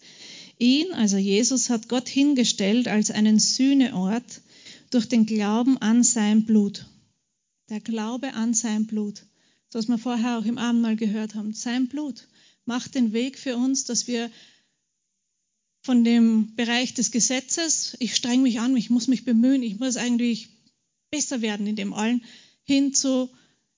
[0.59, 4.43] Ihn, also Jesus, hat Gott hingestellt als einen Sühneort
[4.91, 6.87] durch den Glauben an sein Blut.
[7.71, 9.25] Der Glaube an sein Blut.
[9.73, 11.55] Was wir vorher auch im Abendmahl gehört haben.
[11.55, 12.29] Sein Blut
[12.67, 14.31] macht den Weg für uns, dass wir
[15.81, 19.97] von dem Bereich des Gesetzes, ich streng mich an, ich muss mich bemühen, ich muss
[19.97, 20.51] eigentlich
[21.11, 22.23] besser werden in dem allen,
[22.65, 23.31] hin zu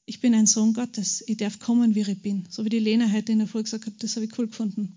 [0.04, 2.44] ich bin ein Sohn Gottes, ich darf kommen, wie ich bin.
[2.50, 4.96] So wie die Lena heute in der Folge gesagt hat, das habe ich cool gefunden.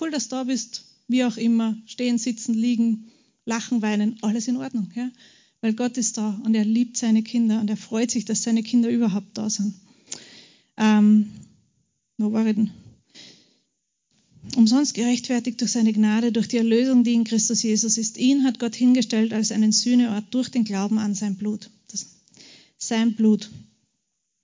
[0.00, 3.06] Cool, dass du da bist, wie auch immer, stehen, sitzen, liegen,
[3.44, 4.90] lachen, weinen, alles in Ordnung.
[4.94, 5.10] Ja?
[5.60, 8.62] Weil Gott ist da und er liebt seine Kinder und er freut sich, dass seine
[8.62, 9.74] Kinder überhaupt da sind.
[10.76, 11.30] Ähm,
[12.18, 12.70] wo war ich denn?
[14.56, 18.16] Umsonst gerechtfertigt durch seine Gnade, durch die Erlösung, die in Christus Jesus ist.
[18.16, 21.70] Ihn hat Gott hingestellt als einen Sühneort durch den Glauben an sein Blut.
[21.88, 22.06] Das,
[22.78, 23.50] sein Blut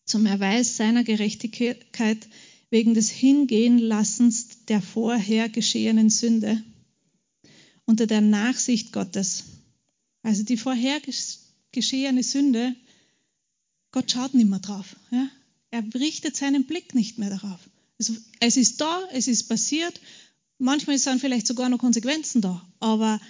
[0.05, 2.29] zum Erweis seiner Gerechtigkeit
[2.71, 6.63] wegen des Hingehenlassens der vorher geschehenen Sünde
[7.85, 9.45] unter der Nachsicht Gottes.
[10.23, 11.01] Also die vorher
[11.73, 12.75] geschehene Sünde,
[13.91, 14.97] Gott schaut nicht mehr drauf.
[15.11, 15.29] Ja?
[15.71, 17.61] Er richtet seinen Blick nicht mehr darauf.
[17.99, 20.01] Es, es ist da, es ist passiert.
[20.59, 23.21] Manchmal sind vielleicht sogar noch Konsequenzen da, aber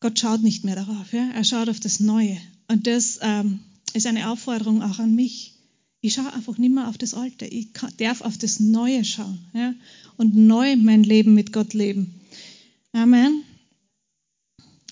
[0.00, 1.12] Gott schaut nicht mehr darauf.
[1.12, 1.30] Ja?
[1.30, 2.36] Er schaut auf das Neue.
[2.68, 3.60] Und das ähm,
[3.94, 5.54] ist eine Aufforderung auch an mich.
[6.02, 7.44] Ich schaue einfach nicht mehr auf das Alte.
[7.44, 9.74] Ich darf auf das Neue schauen ja?
[10.16, 12.14] und neu mein Leben mit Gott leben.
[12.92, 13.44] Amen.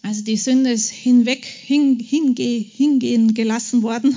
[0.02, 4.14] Also die Sünde ist hinweg, hin, hinge, hingehen gelassen worden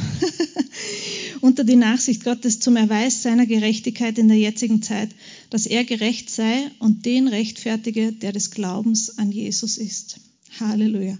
[1.41, 5.09] unter die Nachsicht Gottes zum Erweis seiner Gerechtigkeit in der jetzigen Zeit,
[5.49, 10.19] dass er gerecht sei und den rechtfertige, der des Glaubens an Jesus ist.
[10.59, 11.17] Halleluja.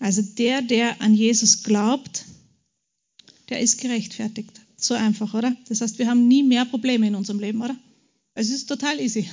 [0.00, 2.24] Also der, der an Jesus glaubt,
[3.48, 4.57] der ist gerechtfertigt.
[4.80, 5.54] So einfach, oder?
[5.68, 7.76] Das heißt, wir haben nie mehr Probleme in unserem Leben, oder?
[8.34, 9.28] Es ist total easy.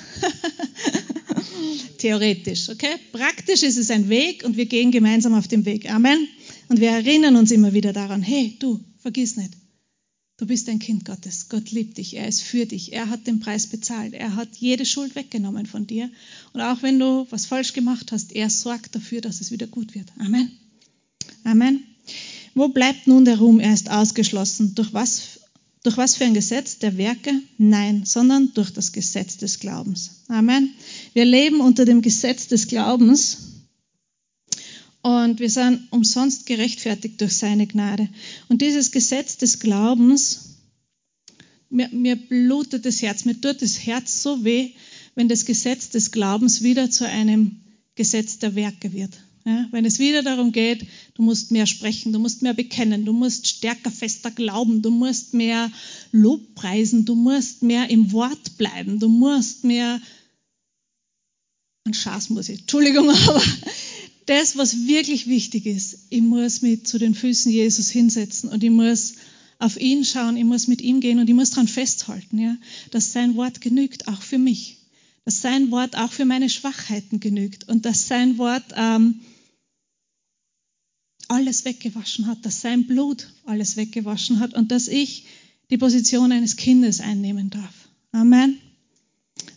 [1.99, 2.95] Theoretisch, okay?
[3.12, 5.89] Praktisch ist es ein Weg und wir gehen gemeinsam auf dem Weg.
[5.91, 6.27] Amen.
[6.69, 9.53] Und wir erinnern uns immer wieder daran, hey, du, vergiss nicht,
[10.38, 11.47] du bist ein Kind Gottes.
[11.49, 14.86] Gott liebt dich, er ist für dich, er hat den Preis bezahlt, er hat jede
[14.86, 16.10] Schuld weggenommen von dir.
[16.53, 19.93] Und auch wenn du was falsch gemacht hast, er sorgt dafür, dass es wieder gut
[19.93, 20.12] wird.
[20.17, 20.51] Amen.
[21.43, 21.84] Amen.
[22.56, 23.60] Wo bleibt nun der Ruhm?
[23.60, 24.74] Er ist ausgeschlossen.
[24.76, 25.39] Durch was
[25.84, 27.32] durch was für ein Gesetz der Werke?
[27.60, 30.24] Nein, sondern durch das Gesetz des Glaubens.
[30.28, 30.74] Amen.
[31.13, 33.38] Wir leben unter dem Gesetz des Glaubens
[35.04, 38.10] und wir sind umsonst gerechtfertigt durch seine Gnade.
[38.50, 40.56] Und dieses Gesetz des Glaubens,
[41.70, 44.72] mir, mir blutet das Herz, mir tut das Herz so weh,
[45.13, 47.58] wenn das Gesetz des Glaubens wieder zu einem
[47.94, 49.13] Gesetz der Werke wird.
[49.47, 53.13] Ja, wenn es wieder darum geht, du musst mehr sprechen, du musst mehr bekennen, du
[53.13, 55.71] musst stärker, fester glauben, du musst mehr
[56.12, 60.01] Lob preisen, du musst mehr im Wort bleiben, du musst mehr,
[61.84, 63.43] ein Schaß muss ich, Entschuldigung, aber
[64.25, 68.71] das, was wirklich wichtig ist, ich muss mich zu den Füßen Jesus hinsetzen und ich
[68.71, 69.13] muss
[69.60, 72.58] auf ihn schauen, ich muss mit ihm gehen und ich muss daran festhalten, ja,
[72.89, 74.77] dass sein Wort genügt, auch für mich.
[75.23, 79.21] Dass sein Wort auch für meine Schwachheiten genügt und dass sein Wort ähm,
[81.29, 85.25] alles weggewaschen hat, dass sein Blut alles weggewaschen hat und dass ich
[85.69, 87.89] die Position eines Kindes einnehmen darf.
[88.11, 88.57] Amen.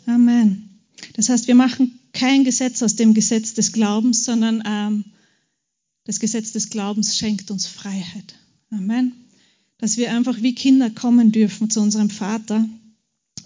[0.07, 0.81] Amen.
[1.15, 5.05] Das heißt, wir machen kein Gesetz aus dem Gesetz des Glaubens, sondern ähm,
[6.05, 8.35] das Gesetz des Glaubens schenkt uns Freiheit.
[8.71, 9.13] Amen.
[9.79, 12.69] Dass wir einfach wie Kinder kommen dürfen zu unserem Vater.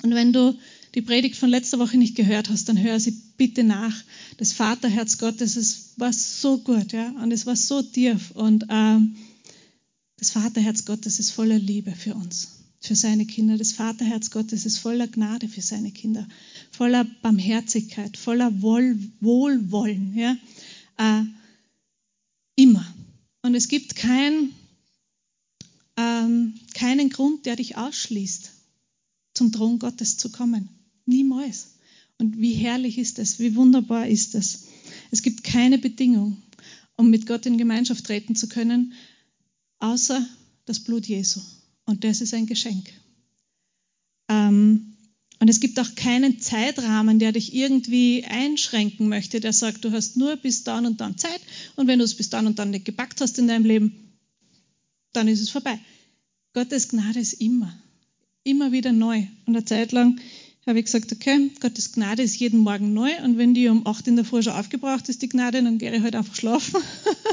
[0.03, 0.57] Und wenn du
[0.95, 3.95] die Predigt von letzter Woche nicht gehört hast, dann hör sie bitte nach.
[4.37, 8.33] Das Vaterherz Gottes, es war so gut, ja, und es war so tief.
[8.33, 9.17] Und ähm,
[10.19, 13.57] das Vaterherz Gottes ist voller Liebe für uns, für seine Kinder.
[13.57, 16.29] Das Vaterherz Gottes ist voller Gnade für seine Kinder,
[16.71, 20.37] voller Barmherzigkeit, voller Wohl, Wohlwollen, ja,
[20.99, 21.25] äh,
[22.55, 22.87] immer.
[23.41, 24.51] Und es gibt kein,
[25.97, 28.51] ähm, keinen Grund, der dich ausschließt,
[29.35, 30.69] zum Thron Gottes zu kommen.
[31.07, 31.75] Niemals.
[32.19, 34.69] Und wie herrlich ist es, wie wunderbar ist es.
[35.11, 36.43] Es gibt keine Bedingung,
[36.97, 38.93] um mit Gott in Gemeinschaft treten zu können,
[39.79, 40.27] außer
[40.65, 41.41] das Blut Jesu.
[41.85, 42.93] Und das ist ein Geschenk.
[44.29, 44.93] Ähm,
[45.41, 50.17] und es gibt auch keinen Zeitrahmen, der dich irgendwie einschränken möchte, der sagt, du hast
[50.17, 51.41] nur bis dann und dann Zeit
[51.75, 54.13] und wenn du es bis dann und dann nicht gepackt hast in deinem Leben,
[55.13, 55.81] dann ist es vorbei.
[56.53, 57.77] Gottes Gnade ist immer,
[58.45, 59.27] immer wieder neu.
[59.47, 60.21] Und eine Zeit lang
[60.67, 64.09] habe ich gesagt, okay, Gottes Gnade ist jeden Morgen neu und wenn die um 8
[64.09, 66.81] in der Früh schon aufgebraucht ist, die Gnade, dann gehe ich halt einfach schlafen.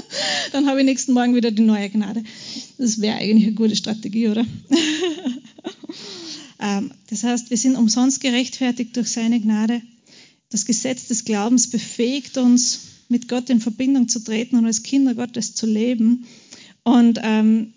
[0.51, 2.23] dann habe ich nächsten Morgen wieder die neue Gnade.
[2.77, 4.45] Das wäre eigentlich eine gute Strategie, oder?
[6.61, 9.81] Ähm, das heißt, wir sind umsonst gerechtfertigt durch seine Gnade.
[10.49, 15.15] Das Gesetz des Glaubens befähigt uns, mit Gott in Verbindung zu treten und als Kinder
[15.15, 16.25] Gottes zu leben.
[16.83, 17.73] Und ähm,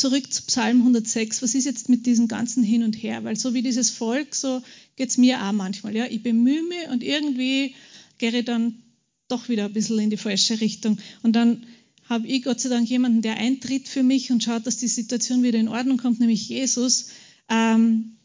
[0.00, 1.42] zurück zu Psalm 106.
[1.42, 3.22] Was ist jetzt mit diesem ganzen Hin und Her?
[3.24, 4.62] Weil so wie dieses Volk, so
[4.96, 5.94] geht es mir auch manchmal.
[5.94, 6.06] Ja?
[6.06, 7.74] Ich bemühe mich und irgendwie
[8.18, 8.82] gehe ich dann
[9.28, 10.98] doch wieder ein bisschen in die falsche Richtung.
[11.22, 11.66] Und dann
[12.04, 15.42] habe ich Gott sei Dank jemanden, der eintritt für mich und schaut, dass die Situation
[15.42, 17.10] wieder in Ordnung kommt, nämlich Jesus.
[17.48, 18.16] Ähm,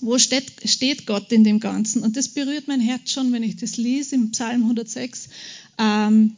[0.00, 2.02] wo steht, steht, Gott in dem Ganzen?
[2.02, 5.28] Und das berührt mein Herz schon, wenn ich das lese im Psalm 106.
[5.78, 6.36] Ähm,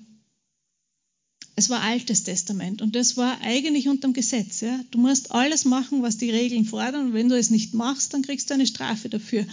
[1.58, 4.60] es war Altes Testament und das war eigentlich unterm Gesetz.
[4.60, 4.78] Ja?
[4.92, 8.22] Du musst alles machen, was die Regeln fordern und wenn du es nicht machst, dann
[8.22, 9.44] kriegst du eine Strafe dafür.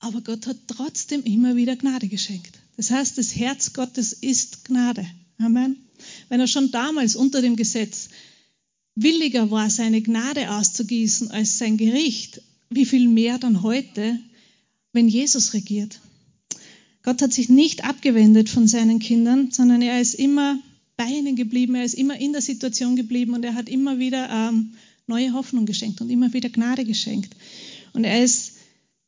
[0.00, 2.58] Aber Gott hat trotzdem immer wieder Gnade geschenkt.
[2.76, 5.06] Das heißt, das Herz Gottes ist Gnade.
[5.38, 5.76] Amen.
[6.28, 8.10] Wenn er schon damals unter dem Gesetz
[8.94, 14.18] williger war, seine Gnade auszugießen als sein Gericht, wie viel mehr dann heute,
[14.92, 15.98] wenn Jesus regiert.
[17.02, 20.58] Gott hat sich nicht abgewendet von seinen Kindern, sondern er ist immer
[20.96, 24.28] bei ihnen geblieben, er ist immer in der Situation geblieben und er hat immer wieder
[24.30, 24.74] ähm,
[25.06, 27.34] neue Hoffnung geschenkt und immer wieder Gnade geschenkt.
[27.92, 28.54] Und er ist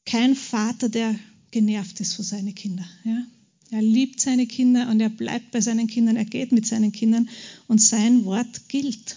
[0.05, 1.19] kein Vater, der
[1.51, 2.85] genervt ist für seine Kinder.
[3.05, 3.25] Ja?
[3.71, 7.29] Er liebt seine Kinder und er bleibt bei seinen Kindern, er geht mit seinen Kindern
[7.67, 9.17] und sein Wort gilt.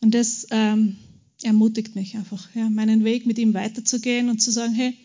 [0.00, 0.96] Und das ähm,
[1.42, 4.96] ermutigt mich einfach, ja, meinen Weg mit ihm weiterzugehen und zu sagen, hey,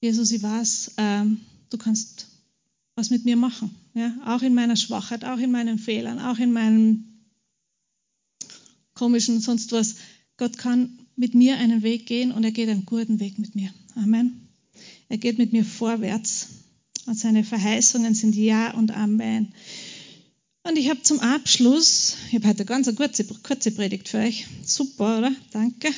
[0.00, 2.26] Jesus, ich weiß, ähm, du kannst
[2.94, 3.74] was mit mir machen.
[3.94, 4.14] Ja?
[4.26, 7.04] Auch in meiner Schwachheit, auch in meinen Fehlern, auch in meinem
[8.94, 9.96] komischen sonst was.
[10.36, 13.72] Gott kann mit mir einen Weg gehen und er geht einen guten Weg mit mir.
[13.94, 14.48] Amen.
[15.08, 16.48] Er geht mit mir vorwärts
[17.06, 19.52] und seine Verheißungen sind Ja und Amen.
[20.64, 24.46] Und ich habe zum Abschluss, ich habe heute eine ganz kurze, kurze Predigt für euch.
[24.64, 25.32] Super, oder?
[25.50, 25.90] Danke.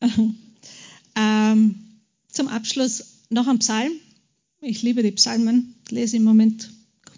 [1.16, 1.74] ähm,
[2.30, 2.48] zum
[2.78, 3.90] Abschluss noch ein Psalm.
[4.60, 6.70] Ich liebe die Psalmen, lese im Moment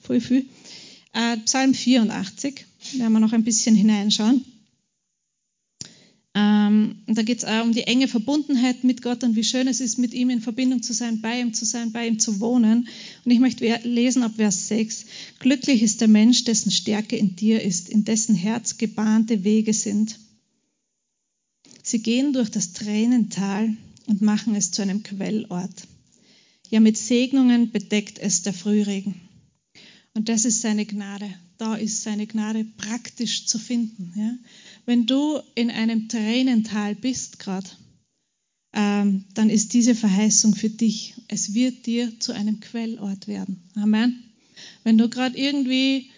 [0.02, 0.46] voll viel.
[1.12, 4.42] Äh, Psalm 84, werden wir noch ein bisschen hineinschauen.
[6.34, 9.82] Ähm, da geht es auch um die enge Verbundenheit mit Gott und wie schön es
[9.82, 12.88] ist, mit ihm in Verbindung zu sein, bei ihm zu sein, bei ihm zu wohnen.
[13.26, 15.04] Und ich möchte lesen ab Vers 6.
[15.40, 20.18] Glücklich ist der Mensch, dessen Stärke in dir ist, in dessen Herz gebahnte Wege sind.
[21.82, 25.86] Sie gehen durch das Tränental und machen es zu einem Quellort.
[26.70, 29.20] Ja, mit Segnungen bedeckt es der Frühregen.
[30.14, 31.32] Und das ist seine Gnade.
[31.58, 34.12] Da ist seine Gnade praktisch zu finden.
[34.16, 34.34] Ja?
[34.86, 37.68] Wenn du in einem Tränental bist gerade,
[38.72, 41.14] ähm, dann ist diese Verheißung für dich.
[41.28, 43.68] Es wird dir zu einem Quellort werden.
[43.74, 44.22] Amen.
[44.84, 46.10] Wenn du gerade irgendwie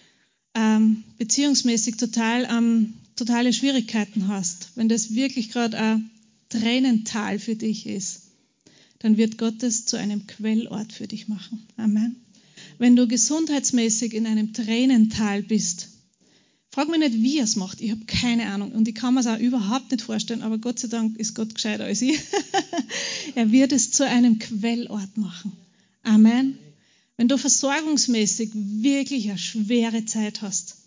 [0.53, 6.09] ähm, beziehungsmäßig total ähm, totale Schwierigkeiten hast, wenn das wirklich gerade ein
[6.59, 8.21] Tränental für dich ist,
[8.99, 11.65] dann wird Gott es zu einem Quellort für dich machen.
[11.77, 12.15] Amen.
[12.77, 15.89] Wenn du gesundheitsmäßig in einem Tränental bist,
[16.69, 17.81] frag mich nicht, wie er es macht.
[17.81, 20.79] Ich habe keine Ahnung und ich kann mir es auch überhaupt nicht vorstellen, aber Gott
[20.79, 22.19] sei Dank ist Gott gescheiter als ich.
[23.35, 25.51] er wird es zu einem Quellort machen.
[26.03, 26.57] Amen.
[27.17, 30.77] Wenn du versorgungsmäßig wirklich eine schwere Zeit hast,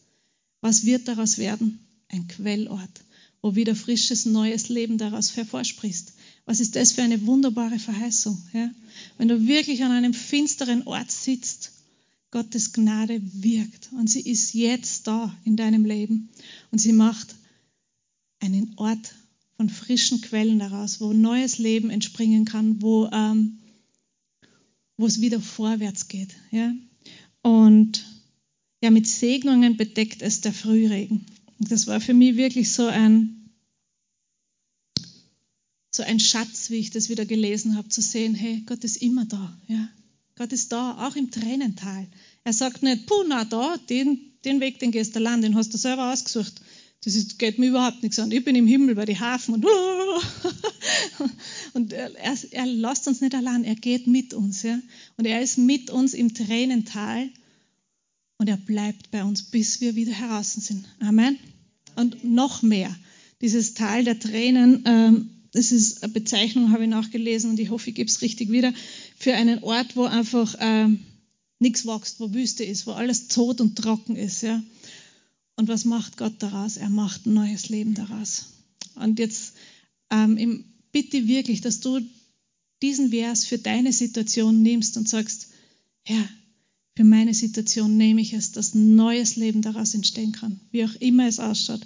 [0.60, 1.80] was wird daraus werden?
[2.08, 3.04] Ein Quellort,
[3.46, 6.12] wo wieder frisches, neues Leben daraus hervorspricht.
[6.46, 8.36] Was ist das für eine wunderbare Verheißung?
[8.52, 8.72] Ja?
[9.18, 11.70] Wenn du wirklich an einem finsteren Ort sitzt
[12.32, 16.28] Gottes Gnade wirkt und sie ist jetzt da in deinem Leben
[16.72, 17.36] und sie macht
[18.40, 19.14] einen Ort
[19.56, 23.58] von frischen Quellen daraus, wo neues Leben entspringen kann, wo, ähm,
[24.96, 26.34] wo es wieder vorwärts geht.
[26.50, 26.74] Ja?
[27.42, 28.04] Und
[28.82, 31.24] ja, mit Segnungen bedeckt es der Frühregen.
[31.58, 33.35] Das war für mich wirklich so ein,
[35.96, 39.24] so ein Schatz, wie ich das wieder gelesen habe, zu sehen, hey, Gott ist immer
[39.24, 39.56] da.
[39.66, 39.88] Ja?
[40.36, 42.06] Gott ist da, auch im Tränental.
[42.44, 45.72] Er sagt nicht, puh, na da, den, den Weg, den gehst du allein, den hast
[45.72, 46.60] du selber ausgesucht.
[47.04, 48.30] Das ist, geht mir überhaupt nichts an.
[48.30, 49.66] Ich bin im Himmel bei den Hafen und,
[51.72, 52.10] und er,
[52.50, 54.62] er lässt uns nicht allein, er geht mit uns.
[54.62, 54.78] Ja?
[55.16, 57.30] Und er ist mit uns im Tränental
[58.38, 60.84] und er bleibt bei uns, bis wir wieder heraus sind.
[61.00, 61.38] Amen.
[61.94, 62.94] Und noch mehr,
[63.40, 67.88] dieses Tal der Tränen, ähm, das ist eine Bezeichnung, habe ich nachgelesen und ich hoffe,
[67.88, 68.74] ich gebe es richtig wieder,
[69.18, 70.88] für einen Ort, wo einfach äh,
[71.58, 74.42] nichts wächst, wo Wüste ist, wo alles tot und trocken ist.
[74.42, 74.62] Ja?
[75.56, 76.76] Und was macht Gott daraus?
[76.76, 78.46] Er macht ein neues Leben daraus.
[78.96, 79.54] Und jetzt
[80.10, 82.00] ähm, bitte wirklich, dass du
[82.82, 85.48] diesen Vers für deine Situation nimmst und sagst,
[86.02, 86.28] Herr,
[86.96, 91.26] für meine Situation nehme ich es, dass neues Leben daraus entstehen kann, wie auch immer
[91.26, 91.80] es ausschaut.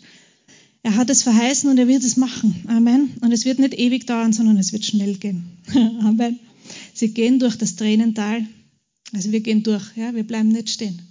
[0.82, 2.64] Er hat es verheißen und er wird es machen.
[2.66, 3.10] Amen.
[3.20, 5.44] Und es wird nicht ewig dauern, sondern es wird schnell gehen.
[5.74, 6.38] Amen.
[6.94, 8.46] Sie gehen durch das Tränental.
[9.12, 11.02] Also wir gehen durch, ja, wir bleiben nicht stehen.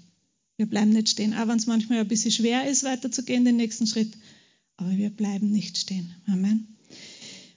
[0.58, 3.88] Wir bleiben nicht stehen, auch wenn es manchmal ein bisschen schwer ist, weiterzugehen, den nächsten
[3.88, 4.12] Schritt.
[4.77, 6.10] Aber wir bleiben nicht stehen.
[6.27, 6.67] Amen.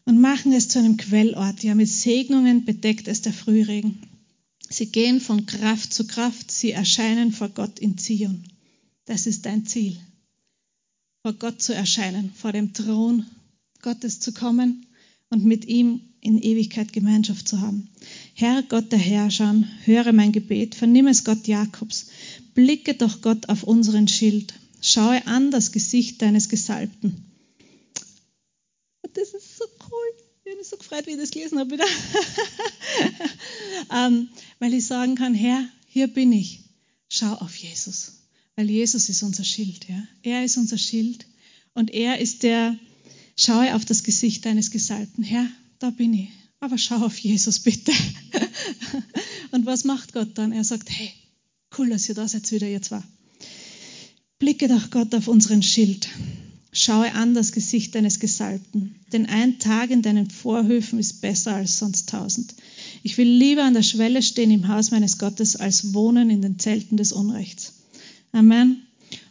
[0.05, 1.63] Und machen es zu einem Quellort.
[1.63, 3.99] Ja, mit Segnungen bedeckt es der Frühregen.
[4.69, 6.51] Sie gehen von Kraft zu Kraft.
[6.51, 8.45] Sie erscheinen vor Gott in Zion.
[9.07, 9.97] Das ist dein Ziel
[11.23, 13.25] vor Gott zu erscheinen, vor dem Thron
[13.81, 14.87] Gottes zu kommen
[15.31, 17.89] und mit ihm in Ewigkeit Gemeinschaft zu haben.
[18.35, 19.55] Herr Gott der Herrscher,
[19.85, 22.07] höre mein Gebet, vernimm es Gott Jakobs,
[22.55, 27.25] blicke doch Gott auf unseren Schild, schaue an das Gesicht deines Gesalbten.
[29.15, 30.25] Das ist so cool.
[30.45, 31.85] Ich mich so gefreut, wie ich das gelesen habe wieder.
[33.95, 36.65] ähm, weil ich sagen kann, Herr, hier bin ich.
[37.09, 38.22] Schau auf Jesus
[38.63, 39.89] weil Jesus ist unser Schild.
[39.89, 40.05] Ja?
[40.23, 41.27] Er ist unser Schild
[41.75, 42.79] und er ist der,
[43.37, 45.25] schaue auf das Gesicht deines Gesalbten.
[45.25, 45.49] Herr,
[45.81, 46.29] da bin ich.
[46.61, 47.91] Aber schau auf Jesus bitte.
[49.51, 50.53] und was macht Gott dann?
[50.53, 51.11] Er sagt, hey,
[51.77, 53.03] cool, dass ihr da seid wieder, ihr zwei.
[54.39, 56.09] Blicke doch Gott auf unseren Schild.
[56.71, 61.81] Schaue an das Gesicht deines Gesalbten, denn ein Tag in deinen Vorhöfen ist besser als
[61.81, 62.55] sonst tausend.
[63.03, 66.61] Ich will lieber an der Schwelle stehen im Haus meines Gottes, als wohnen in den
[66.61, 67.82] Zelten des Unrechts.
[68.33, 68.83] Amen.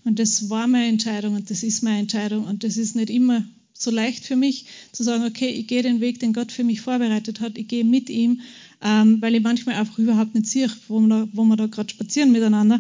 [0.03, 3.43] Und das war meine Entscheidung und das ist meine Entscheidung und das ist nicht immer
[3.73, 6.81] so leicht für mich zu sagen, okay, ich gehe den Weg, den Gott für mich
[6.81, 8.41] vorbereitet hat, ich gehe mit ihm,
[8.81, 11.89] ähm, weil ich manchmal einfach überhaupt nicht sehe, wo wir da, wo wir da gerade
[11.89, 12.79] spazieren miteinander.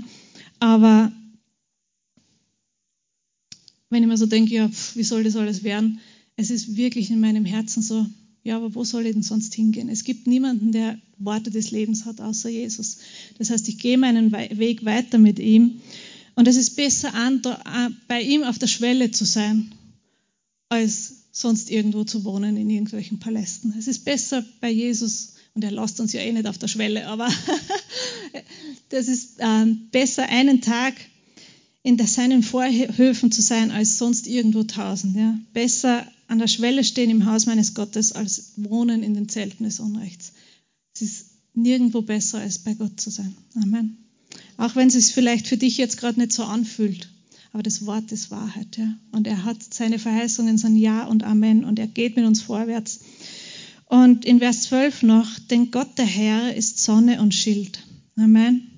[0.59, 1.11] Aber
[3.89, 5.99] wenn ich mir so denke, ja, pf, wie soll das alles werden?
[6.35, 8.05] Es ist wirklich in meinem Herzen so,
[8.43, 9.89] Ja, aber wo soll ich denn sonst hingehen?
[9.89, 12.97] Es gibt niemanden, der Worte des Lebens hat, außer Jesus.
[13.37, 15.81] Das heißt, ich gehe meinen Weg weiter mit ihm.
[16.41, 17.13] Und es ist besser,
[18.07, 19.75] bei ihm auf der Schwelle zu sein,
[20.69, 23.75] als sonst irgendwo zu wohnen in irgendwelchen Palästen.
[23.77, 27.05] Es ist besser bei Jesus, und er lässt uns ja eh nicht auf der Schwelle,
[27.05, 27.29] aber
[28.89, 30.95] das ist ähm, besser, einen Tag
[31.83, 35.15] in seinen Vorhöfen zu sein, als sonst irgendwo tausend.
[35.15, 35.39] Ja?
[35.53, 39.79] Besser an der Schwelle stehen im Haus meines Gottes, als wohnen in den Zelten des
[39.79, 40.33] Unrechts.
[40.95, 43.35] Es ist nirgendwo besser, als bei Gott zu sein.
[43.61, 44.01] Amen.
[44.57, 47.09] Auch wenn es sich vielleicht für dich jetzt gerade nicht so anfühlt.
[47.53, 48.77] Aber das Wort ist Wahrheit.
[48.77, 48.93] Ja?
[49.11, 51.63] Und er hat seine Verheißungen, sein Ja und Amen.
[51.63, 53.01] Und er geht mit uns vorwärts.
[53.85, 57.83] Und in Vers 12 noch, denn Gott der Herr ist Sonne und Schild.
[58.15, 58.71] Amen.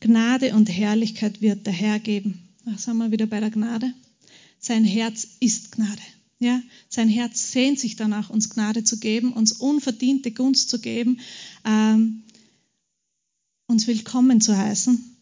[0.00, 2.40] Gnade und Herrlichkeit wird der Herr geben.
[2.64, 3.92] Da sind wir wieder bei der Gnade.
[4.58, 6.02] Sein Herz ist Gnade.
[6.40, 11.20] Ja, sein Herz sehnt sich danach, uns Gnade zu geben, uns unverdiente Gunst zu geben,
[11.64, 12.23] ähm,
[13.74, 15.16] uns willkommen zu heißen.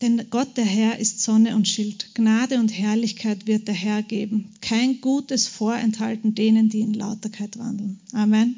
[0.00, 2.14] Denn Gott, der Herr, ist Sonne und Schild.
[2.14, 4.54] Gnade und Herrlichkeit wird der Herr geben.
[4.60, 7.98] Kein Gutes vorenthalten denen, die in Lauterkeit wandeln.
[8.12, 8.54] Amen.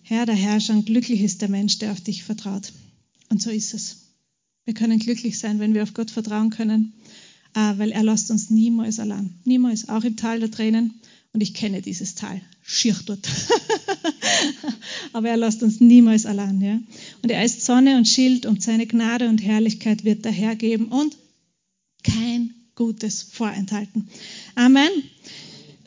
[0.00, 2.72] Herr, der Herrscher, glücklich ist der Mensch, der auf dich vertraut.
[3.28, 4.06] Und so ist es.
[4.64, 6.94] Wir können glücklich sein, wenn wir auf Gott vertrauen können,
[7.52, 9.34] äh, weil er lässt uns niemals allein.
[9.44, 10.94] Niemals, auch im Tal der Tränen.
[11.34, 13.28] Und ich kenne dieses Tal, schier dort.
[15.12, 16.60] Aber er lässt uns niemals allein.
[16.60, 16.78] Ja?
[17.22, 21.16] Und er ist Sonne und Schild und seine Gnade und Herrlichkeit wird dahergeben und
[22.02, 24.08] kein Gutes vorenthalten.
[24.54, 24.90] Amen.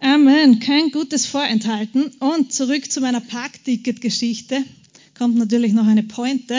[0.01, 0.59] Amen.
[0.59, 2.07] Kein gutes Vorenthalten.
[2.19, 4.63] Und zurück zu meiner Parkticket-Geschichte.
[5.17, 6.57] Kommt natürlich noch eine Pointe.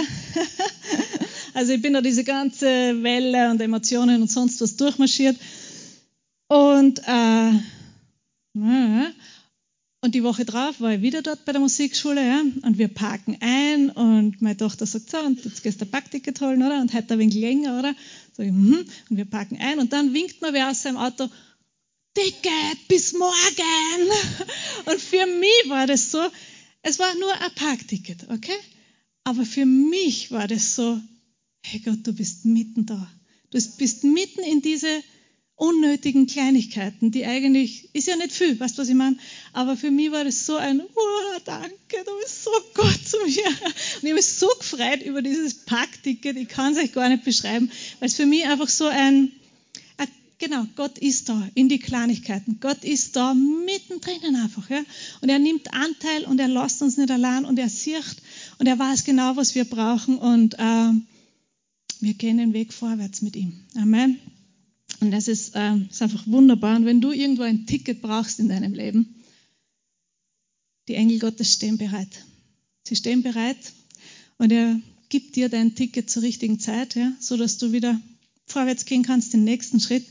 [1.55, 2.67] also ich bin da diese ganze
[3.03, 5.37] Welle und Emotionen und sonst was durchmarschiert.
[6.49, 7.53] Und, äh,
[10.03, 13.37] und die Woche drauf war ich wieder dort bei der Musikschule, ja, und wir parken
[13.41, 16.81] ein und meine Tochter sagt so, und jetzt gehst du ein Parkticket holen, oder?
[16.81, 17.95] Und heute ein wenig länger, oder?
[18.35, 18.87] Sag ich, mhm.
[19.11, 21.29] Und wir parken ein und dann winkt mir wer aus seinem Auto,
[22.15, 24.11] Ticket bis morgen.
[24.87, 26.19] Und für mich war das so,
[26.83, 28.57] es war nur ein Parkticket, okay?
[29.23, 31.01] Aber für mich war das so,
[31.63, 33.09] hey Gott, du bist mitten da.
[33.51, 34.89] Du bist mitten in diese
[35.61, 39.17] unnötigen Kleinigkeiten, die eigentlich, ist ja nicht viel, weißt du, was ich meine?
[39.53, 43.27] Aber für mich war das so ein, oh, danke, du bist so gut zu mir.
[43.27, 47.25] Und ich habe mich so gefreut über dieses Parkticket, ich kann es euch gar nicht
[47.25, 49.33] beschreiben, weil es für mich einfach so ein,
[50.41, 52.61] Genau, Gott ist da in die Kleinigkeiten.
[52.63, 54.71] Gott ist da mittendrin einfach.
[54.71, 54.81] Ja?
[55.21, 58.17] Und er nimmt Anteil und er lässt uns nicht allein und er sieht
[58.59, 60.93] und er weiß genau, was wir brauchen und äh,
[62.01, 63.53] wir gehen den Weg vorwärts mit ihm.
[63.77, 64.19] Amen.
[65.01, 66.77] Und das ist, äh, ist einfach wunderbar.
[66.77, 69.15] Und wenn du irgendwo ein Ticket brauchst in deinem Leben,
[70.89, 72.25] die Engel Gottes stehen bereit.
[72.85, 73.73] Sie stehen bereit
[74.39, 78.01] und er gibt dir dein Ticket zur richtigen Zeit, ja, so dass du wieder
[78.47, 80.07] vorwärts gehen kannst, den nächsten Schritt.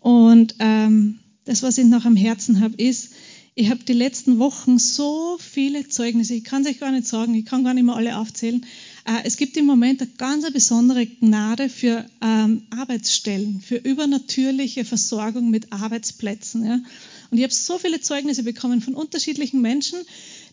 [0.00, 3.12] Und ähm, das, was ich noch am Herzen habe, ist,
[3.54, 7.34] ich habe die letzten Wochen so viele Zeugnisse, ich kann es euch gar nicht sagen,
[7.34, 8.64] ich kann gar nicht mehr alle aufzählen.
[9.04, 15.50] Äh, es gibt im Moment eine ganz besondere Gnade für ähm, Arbeitsstellen, für übernatürliche Versorgung
[15.50, 16.86] mit Arbeitsplätzen.
[17.30, 19.98] Und ich habe so viele Zeugnisse bekommen von unterschiedlichen Menschen,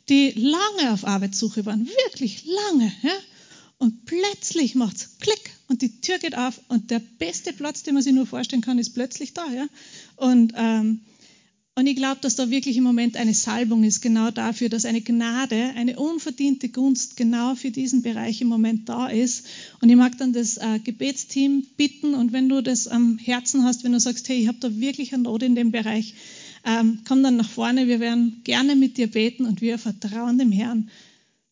[0.08, 2.92] die lange auf Arbeitssuche waren, wirklich lange.
[3.78, 7.94] Und plötzlich macht es Klick und die Tür geht auf und der beste Platz, den
[7.94, 9.46] man sich nur vorstellen kann, ist plötzlich da.
[10.18, 11.02] Und, ähm,
[11.76, 15.00] und ich glaube, dass da wirklich im Moment eine Salbung ist, genau dafür, dass eine
[15.00, 19.46] Gnade, eine unverdiente Gunst genau für diesen Bereich im Moment da ist.
[19.80, 22.16] Und ich mag dann das äh, Gebetsteam bitten.
[22.16, 25.14] Und wenn du das am Herzen hast, wenn du sagst, hey, ich habe da wirklich
[25.14, 26.16] eine Not in dem Bereich,
[26.66, 30.52] ähm, komm dann nach vorne, wir werden gerne mit dir beten und wir vertrauen dem
[30.52, 30.90] Herrn,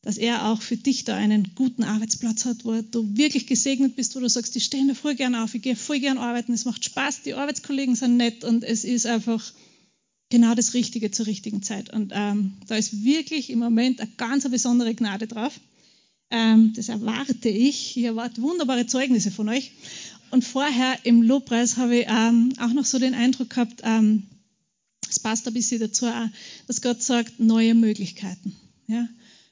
[0.01, 4.13] dass er auch für dich da einen guten Arbeitsplatz hat, wo du wirklich gesegnet bist,
[4.15, 6.65] wo du sagst, ich stehe mir voll gern auf, ich gehe voll gern arbeiten, es
[6.65, 9.53] macht Spaß, die Arbeitskollegen sind nett und es ist einfach
[10.29, 11.91] genau das Richtige zur richtigen Zeit.
[11.91, 15.59] Und ähm, da ist wirklich im Moment eine ganz besondere Gnade drauf.
[16.29, 17.97] Ähm, das erwarte ich.
[17.97, 19.71] Ich erwarte wunderbare Zeugnisse von euch.
[20.31, 24.23] Und vorher im Lobpreis habe ich ähm, auch noch so den Eindruck gehabt, ähm,
[25.09, 26.27] es passt ein bisschen dazu, auch,
[26.67, 28.55] dass Gott sagt, neue Möglichkeiten.
[28.87, 29.07] Ja?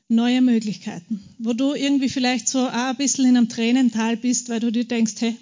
[0.07, 4.59] neue Möglichkeiten, wo du irgendwie vielleicht so auch ein bisschen in einem Tränental bist, weil
[4.59, 5.35] du dir denkst, hey,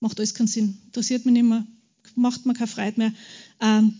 [0.00, 1.66] macht alles keinen Sinn, interessiert mich nicht mehr,
[2.14, 3.12] macht mir keine Freude mehr.
[3.60, 3.94] Ähm,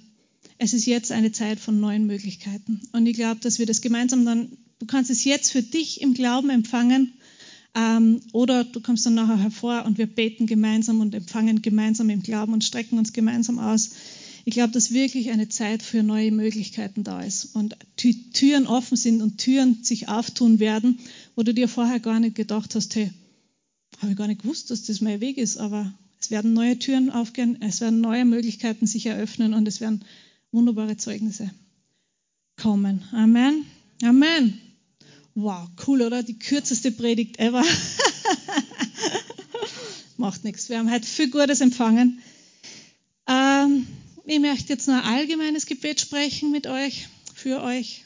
[0.62, 2.82] es ist jetzt eine Zeit von neuen Möglichkeiten.
[2.92, 6.12] Und ich glaube, dass wir das gemeinsam dann, du kannst es jetzt für dich im
[6.12, 7.14] Glauben empfangen,
[7.74, 12.22] ähm, oder du kommst dann nachher hervor und wir beten gemeinsam und empfangen gemeinsam im
[12.22, 13.90] Glauben und strecken uns gemeinsam aus
[14.44, 19.22] Ich glaube, dass wirklich eine Zeit für neue Möglichkeiten da ist und Türen offen sind
[19.22, 20.98] und Türen sich auftun werden,
[21.36, 23.10] wo du dir vorher gar nicht gedacht hast, hey,
[23.98, 27.08] habe ich gar nicht gewusst, dass das mein Weg ist, aber es werden neue Türen
[27.08, 30.04] aufgehen, es werden neue Möglichkeiten sich eröffnen und es werden
[30.52, 31.50] wunderbare Zeugnisse
[32.56, 33.02] kommen.
[33.12, 33.64] Amen.
[34.02, 34.60] Amen.
[35.34, 36.22] Wow, cool, oder?
[36.22, 37.64] Die kürzeste Predigt ever.
[40.16, 40.68] Macht nichts.
[40.68, 42.20] Wir haben heute viel Gutes empfangen.
[43.26, 43.86] Ähm,
[44.26, 48.04] ich möchte jetzt noch ein allgemeines Gebet sprechen mit euch, für euch.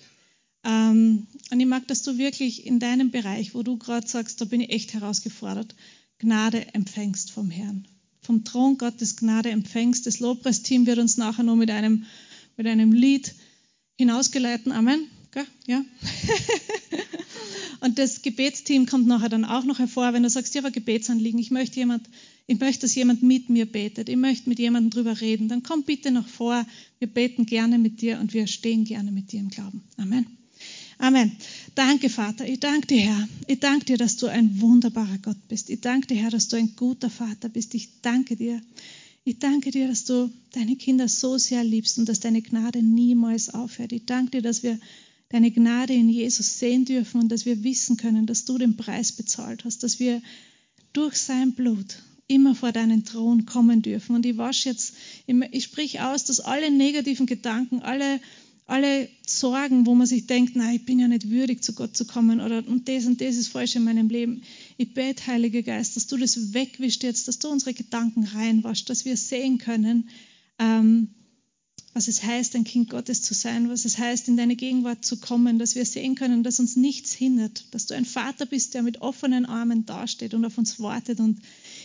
[0.65, 4.45] Ähm, und ich mag, dass du wirklich in deinem Bereich, wo du gerade sagst, da
[4.45, 5.75] bin ich echt herausgefordert,
[6.19, 7.87] Gnade empfängst vom Herrn.
[8.21, 10.07] Vom Thron Gottes Gnade empfängst.
[10.07, 12.07] Das Lobpreisteam wird uns nachher noch mit einem,
[12.57, 13.35] mit einem Lied
[13.97, 14.73] hinausgeleiten.
[14.73, 15.09] Amen.
[15.67, 15.85] Ja.
[17.81, 21.39] Und das Gebetsteam kommt nachher dann auch noch hervor, wenn du sagst, habe ein Gebetsanliegen,
[21.39, 22.09] ich möchte jemand,
[22.47, 25.83] ich möchte, dass jemand mit mir betet, ich möchte mit jemandem drüber reden, dann komm
[25.83, 26.65] bitte noch vor,
[26.99, 29.83] wir beten gerne mit dir und wir stehen gerne mit dir im Glauben.
[29.97, 30.27] Amen.
[30.99, 31.37] Amen.
[31.75, 32.47] Danke, Vater.
[32.49, 33.29] Ich danke dir, Herr.
[33.49, 35.69] Ich danke dir, dass du ein wunderbarer Gott bist.
[35.69, 37.75] Ich danke dir, Herr, dass du ein guter Vater bist.
[37.75, 38.63] Ich danke dir.
[39.27, 43.49] Ich danke dir, dass du deine Kinder so sehr liebst und dass deine Gnade niemals
[43.53, 43.93] aufhört.
[43.93, 44.79] Ich danke dir, dass wir
[45.31, 49.13] deine Gnade in Jesus sehen dürfen und dass wir wissen können, dass du den Preis
[49.13, 50.21] bezahlt hast, dass wir
[50.93, 54.15] durch sein Blut immer vor deinen Thron kommen dürfen.
[54.15, 54.95] Und ich wasche jetzt,
[55.27, 58.21] ich sprich aus, dass alle negativen Gedanken, alle,
[58.67, 62.07] alle Sorgen, wo man sich denkt, nein, ich bin ja nicht würdig, zu Gott zu
[62.07, 64.43] kommen oder und das und das ist falsch in meinem Leben.
[64.79, 69.05] Ich bete, Heiliger Geist, dass du das wegwischst jetzt, dass du unsere Gedanken reinwaschst, dass
[69.05, 70.09] wir sehen können,
[70.59, 71.09] ähm,
[71.93, 75.19] was es heißt, ein Kind Gottes zu sein, was es heißt, in deine Gegenwart zu
[75.19, 78.83] kommen, dass wir sehen können, dass uns nichts hindert, dass du ein Vater bist, der
[78.83, 81.21] mit offenen Armen dasteht und auf uns wartet.
[81.21, 81.41] Und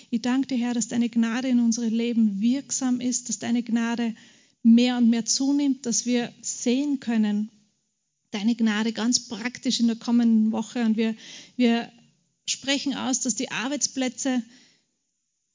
[0.10, 4.16] ich danke dir, Herr, dass deine Gnade in unserem Leben wirksam ist, dass deine Gnade
[4.64, 7.50] mehr und mehr zunimmt, dass wir sehen können,
[8.32, 10.84] deine Gnade ganz praktisch in der kommenden Woche.
[10.84, 11.16] Und wir,
[11.56, 11.92] wir
[12.46, 14.44] sprechen aus, dass die Arbeitsplätze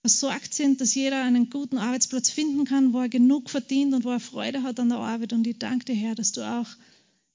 [0.01, 4.11] versorgt sind, dass jeder einen guten Arbeitsplatz finden kann, wo er genug verdient und wo
[4.11, 5.33] er Freude hat an der Arbeit.
[5.33, 6.69] Und ich danke dir, Herr, dass du auch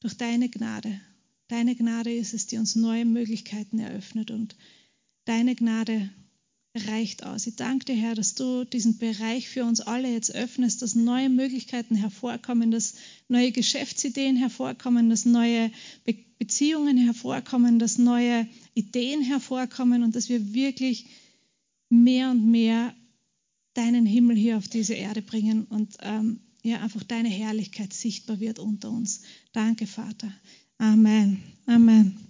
[0.01, 1.01] durch deine Gnade,
[1.47, 4.31] deine Gnade ist es, die uns neue Möglichkeiten eröffnet.
[4.31, 4.55] Und
[5.25, 6.09] deine Gnade
[6.87, 7.47] reicht aus.
[7.47, 11.29] Ich danke dir, Herr, dass du diesen Bereich für uns alle jetzt öffnest, dass neue
[11.29, 12.95] Möglichkeiten hervorkommen, dass
[13.27, 15.71] neue Geschäftsideen hervorkommen, dass neue
[16.39, 21.05] Beziehungen hervorkommen, dass neue Ideen hervorkommen und dass wir wirklich
[21.89, 22.93] mehr und mehr
[23.73, 28.59] deinen Himmel hier auf diese Erde bringen und ähm, ja, einfach deine Herrlichkeit sichtbar wird
[28.59, 29.21] unter uns.
[29.53, 30.31] Danke, Vater.
[30.77, 31.41] Amen.
[31.65, 32.28] Amen.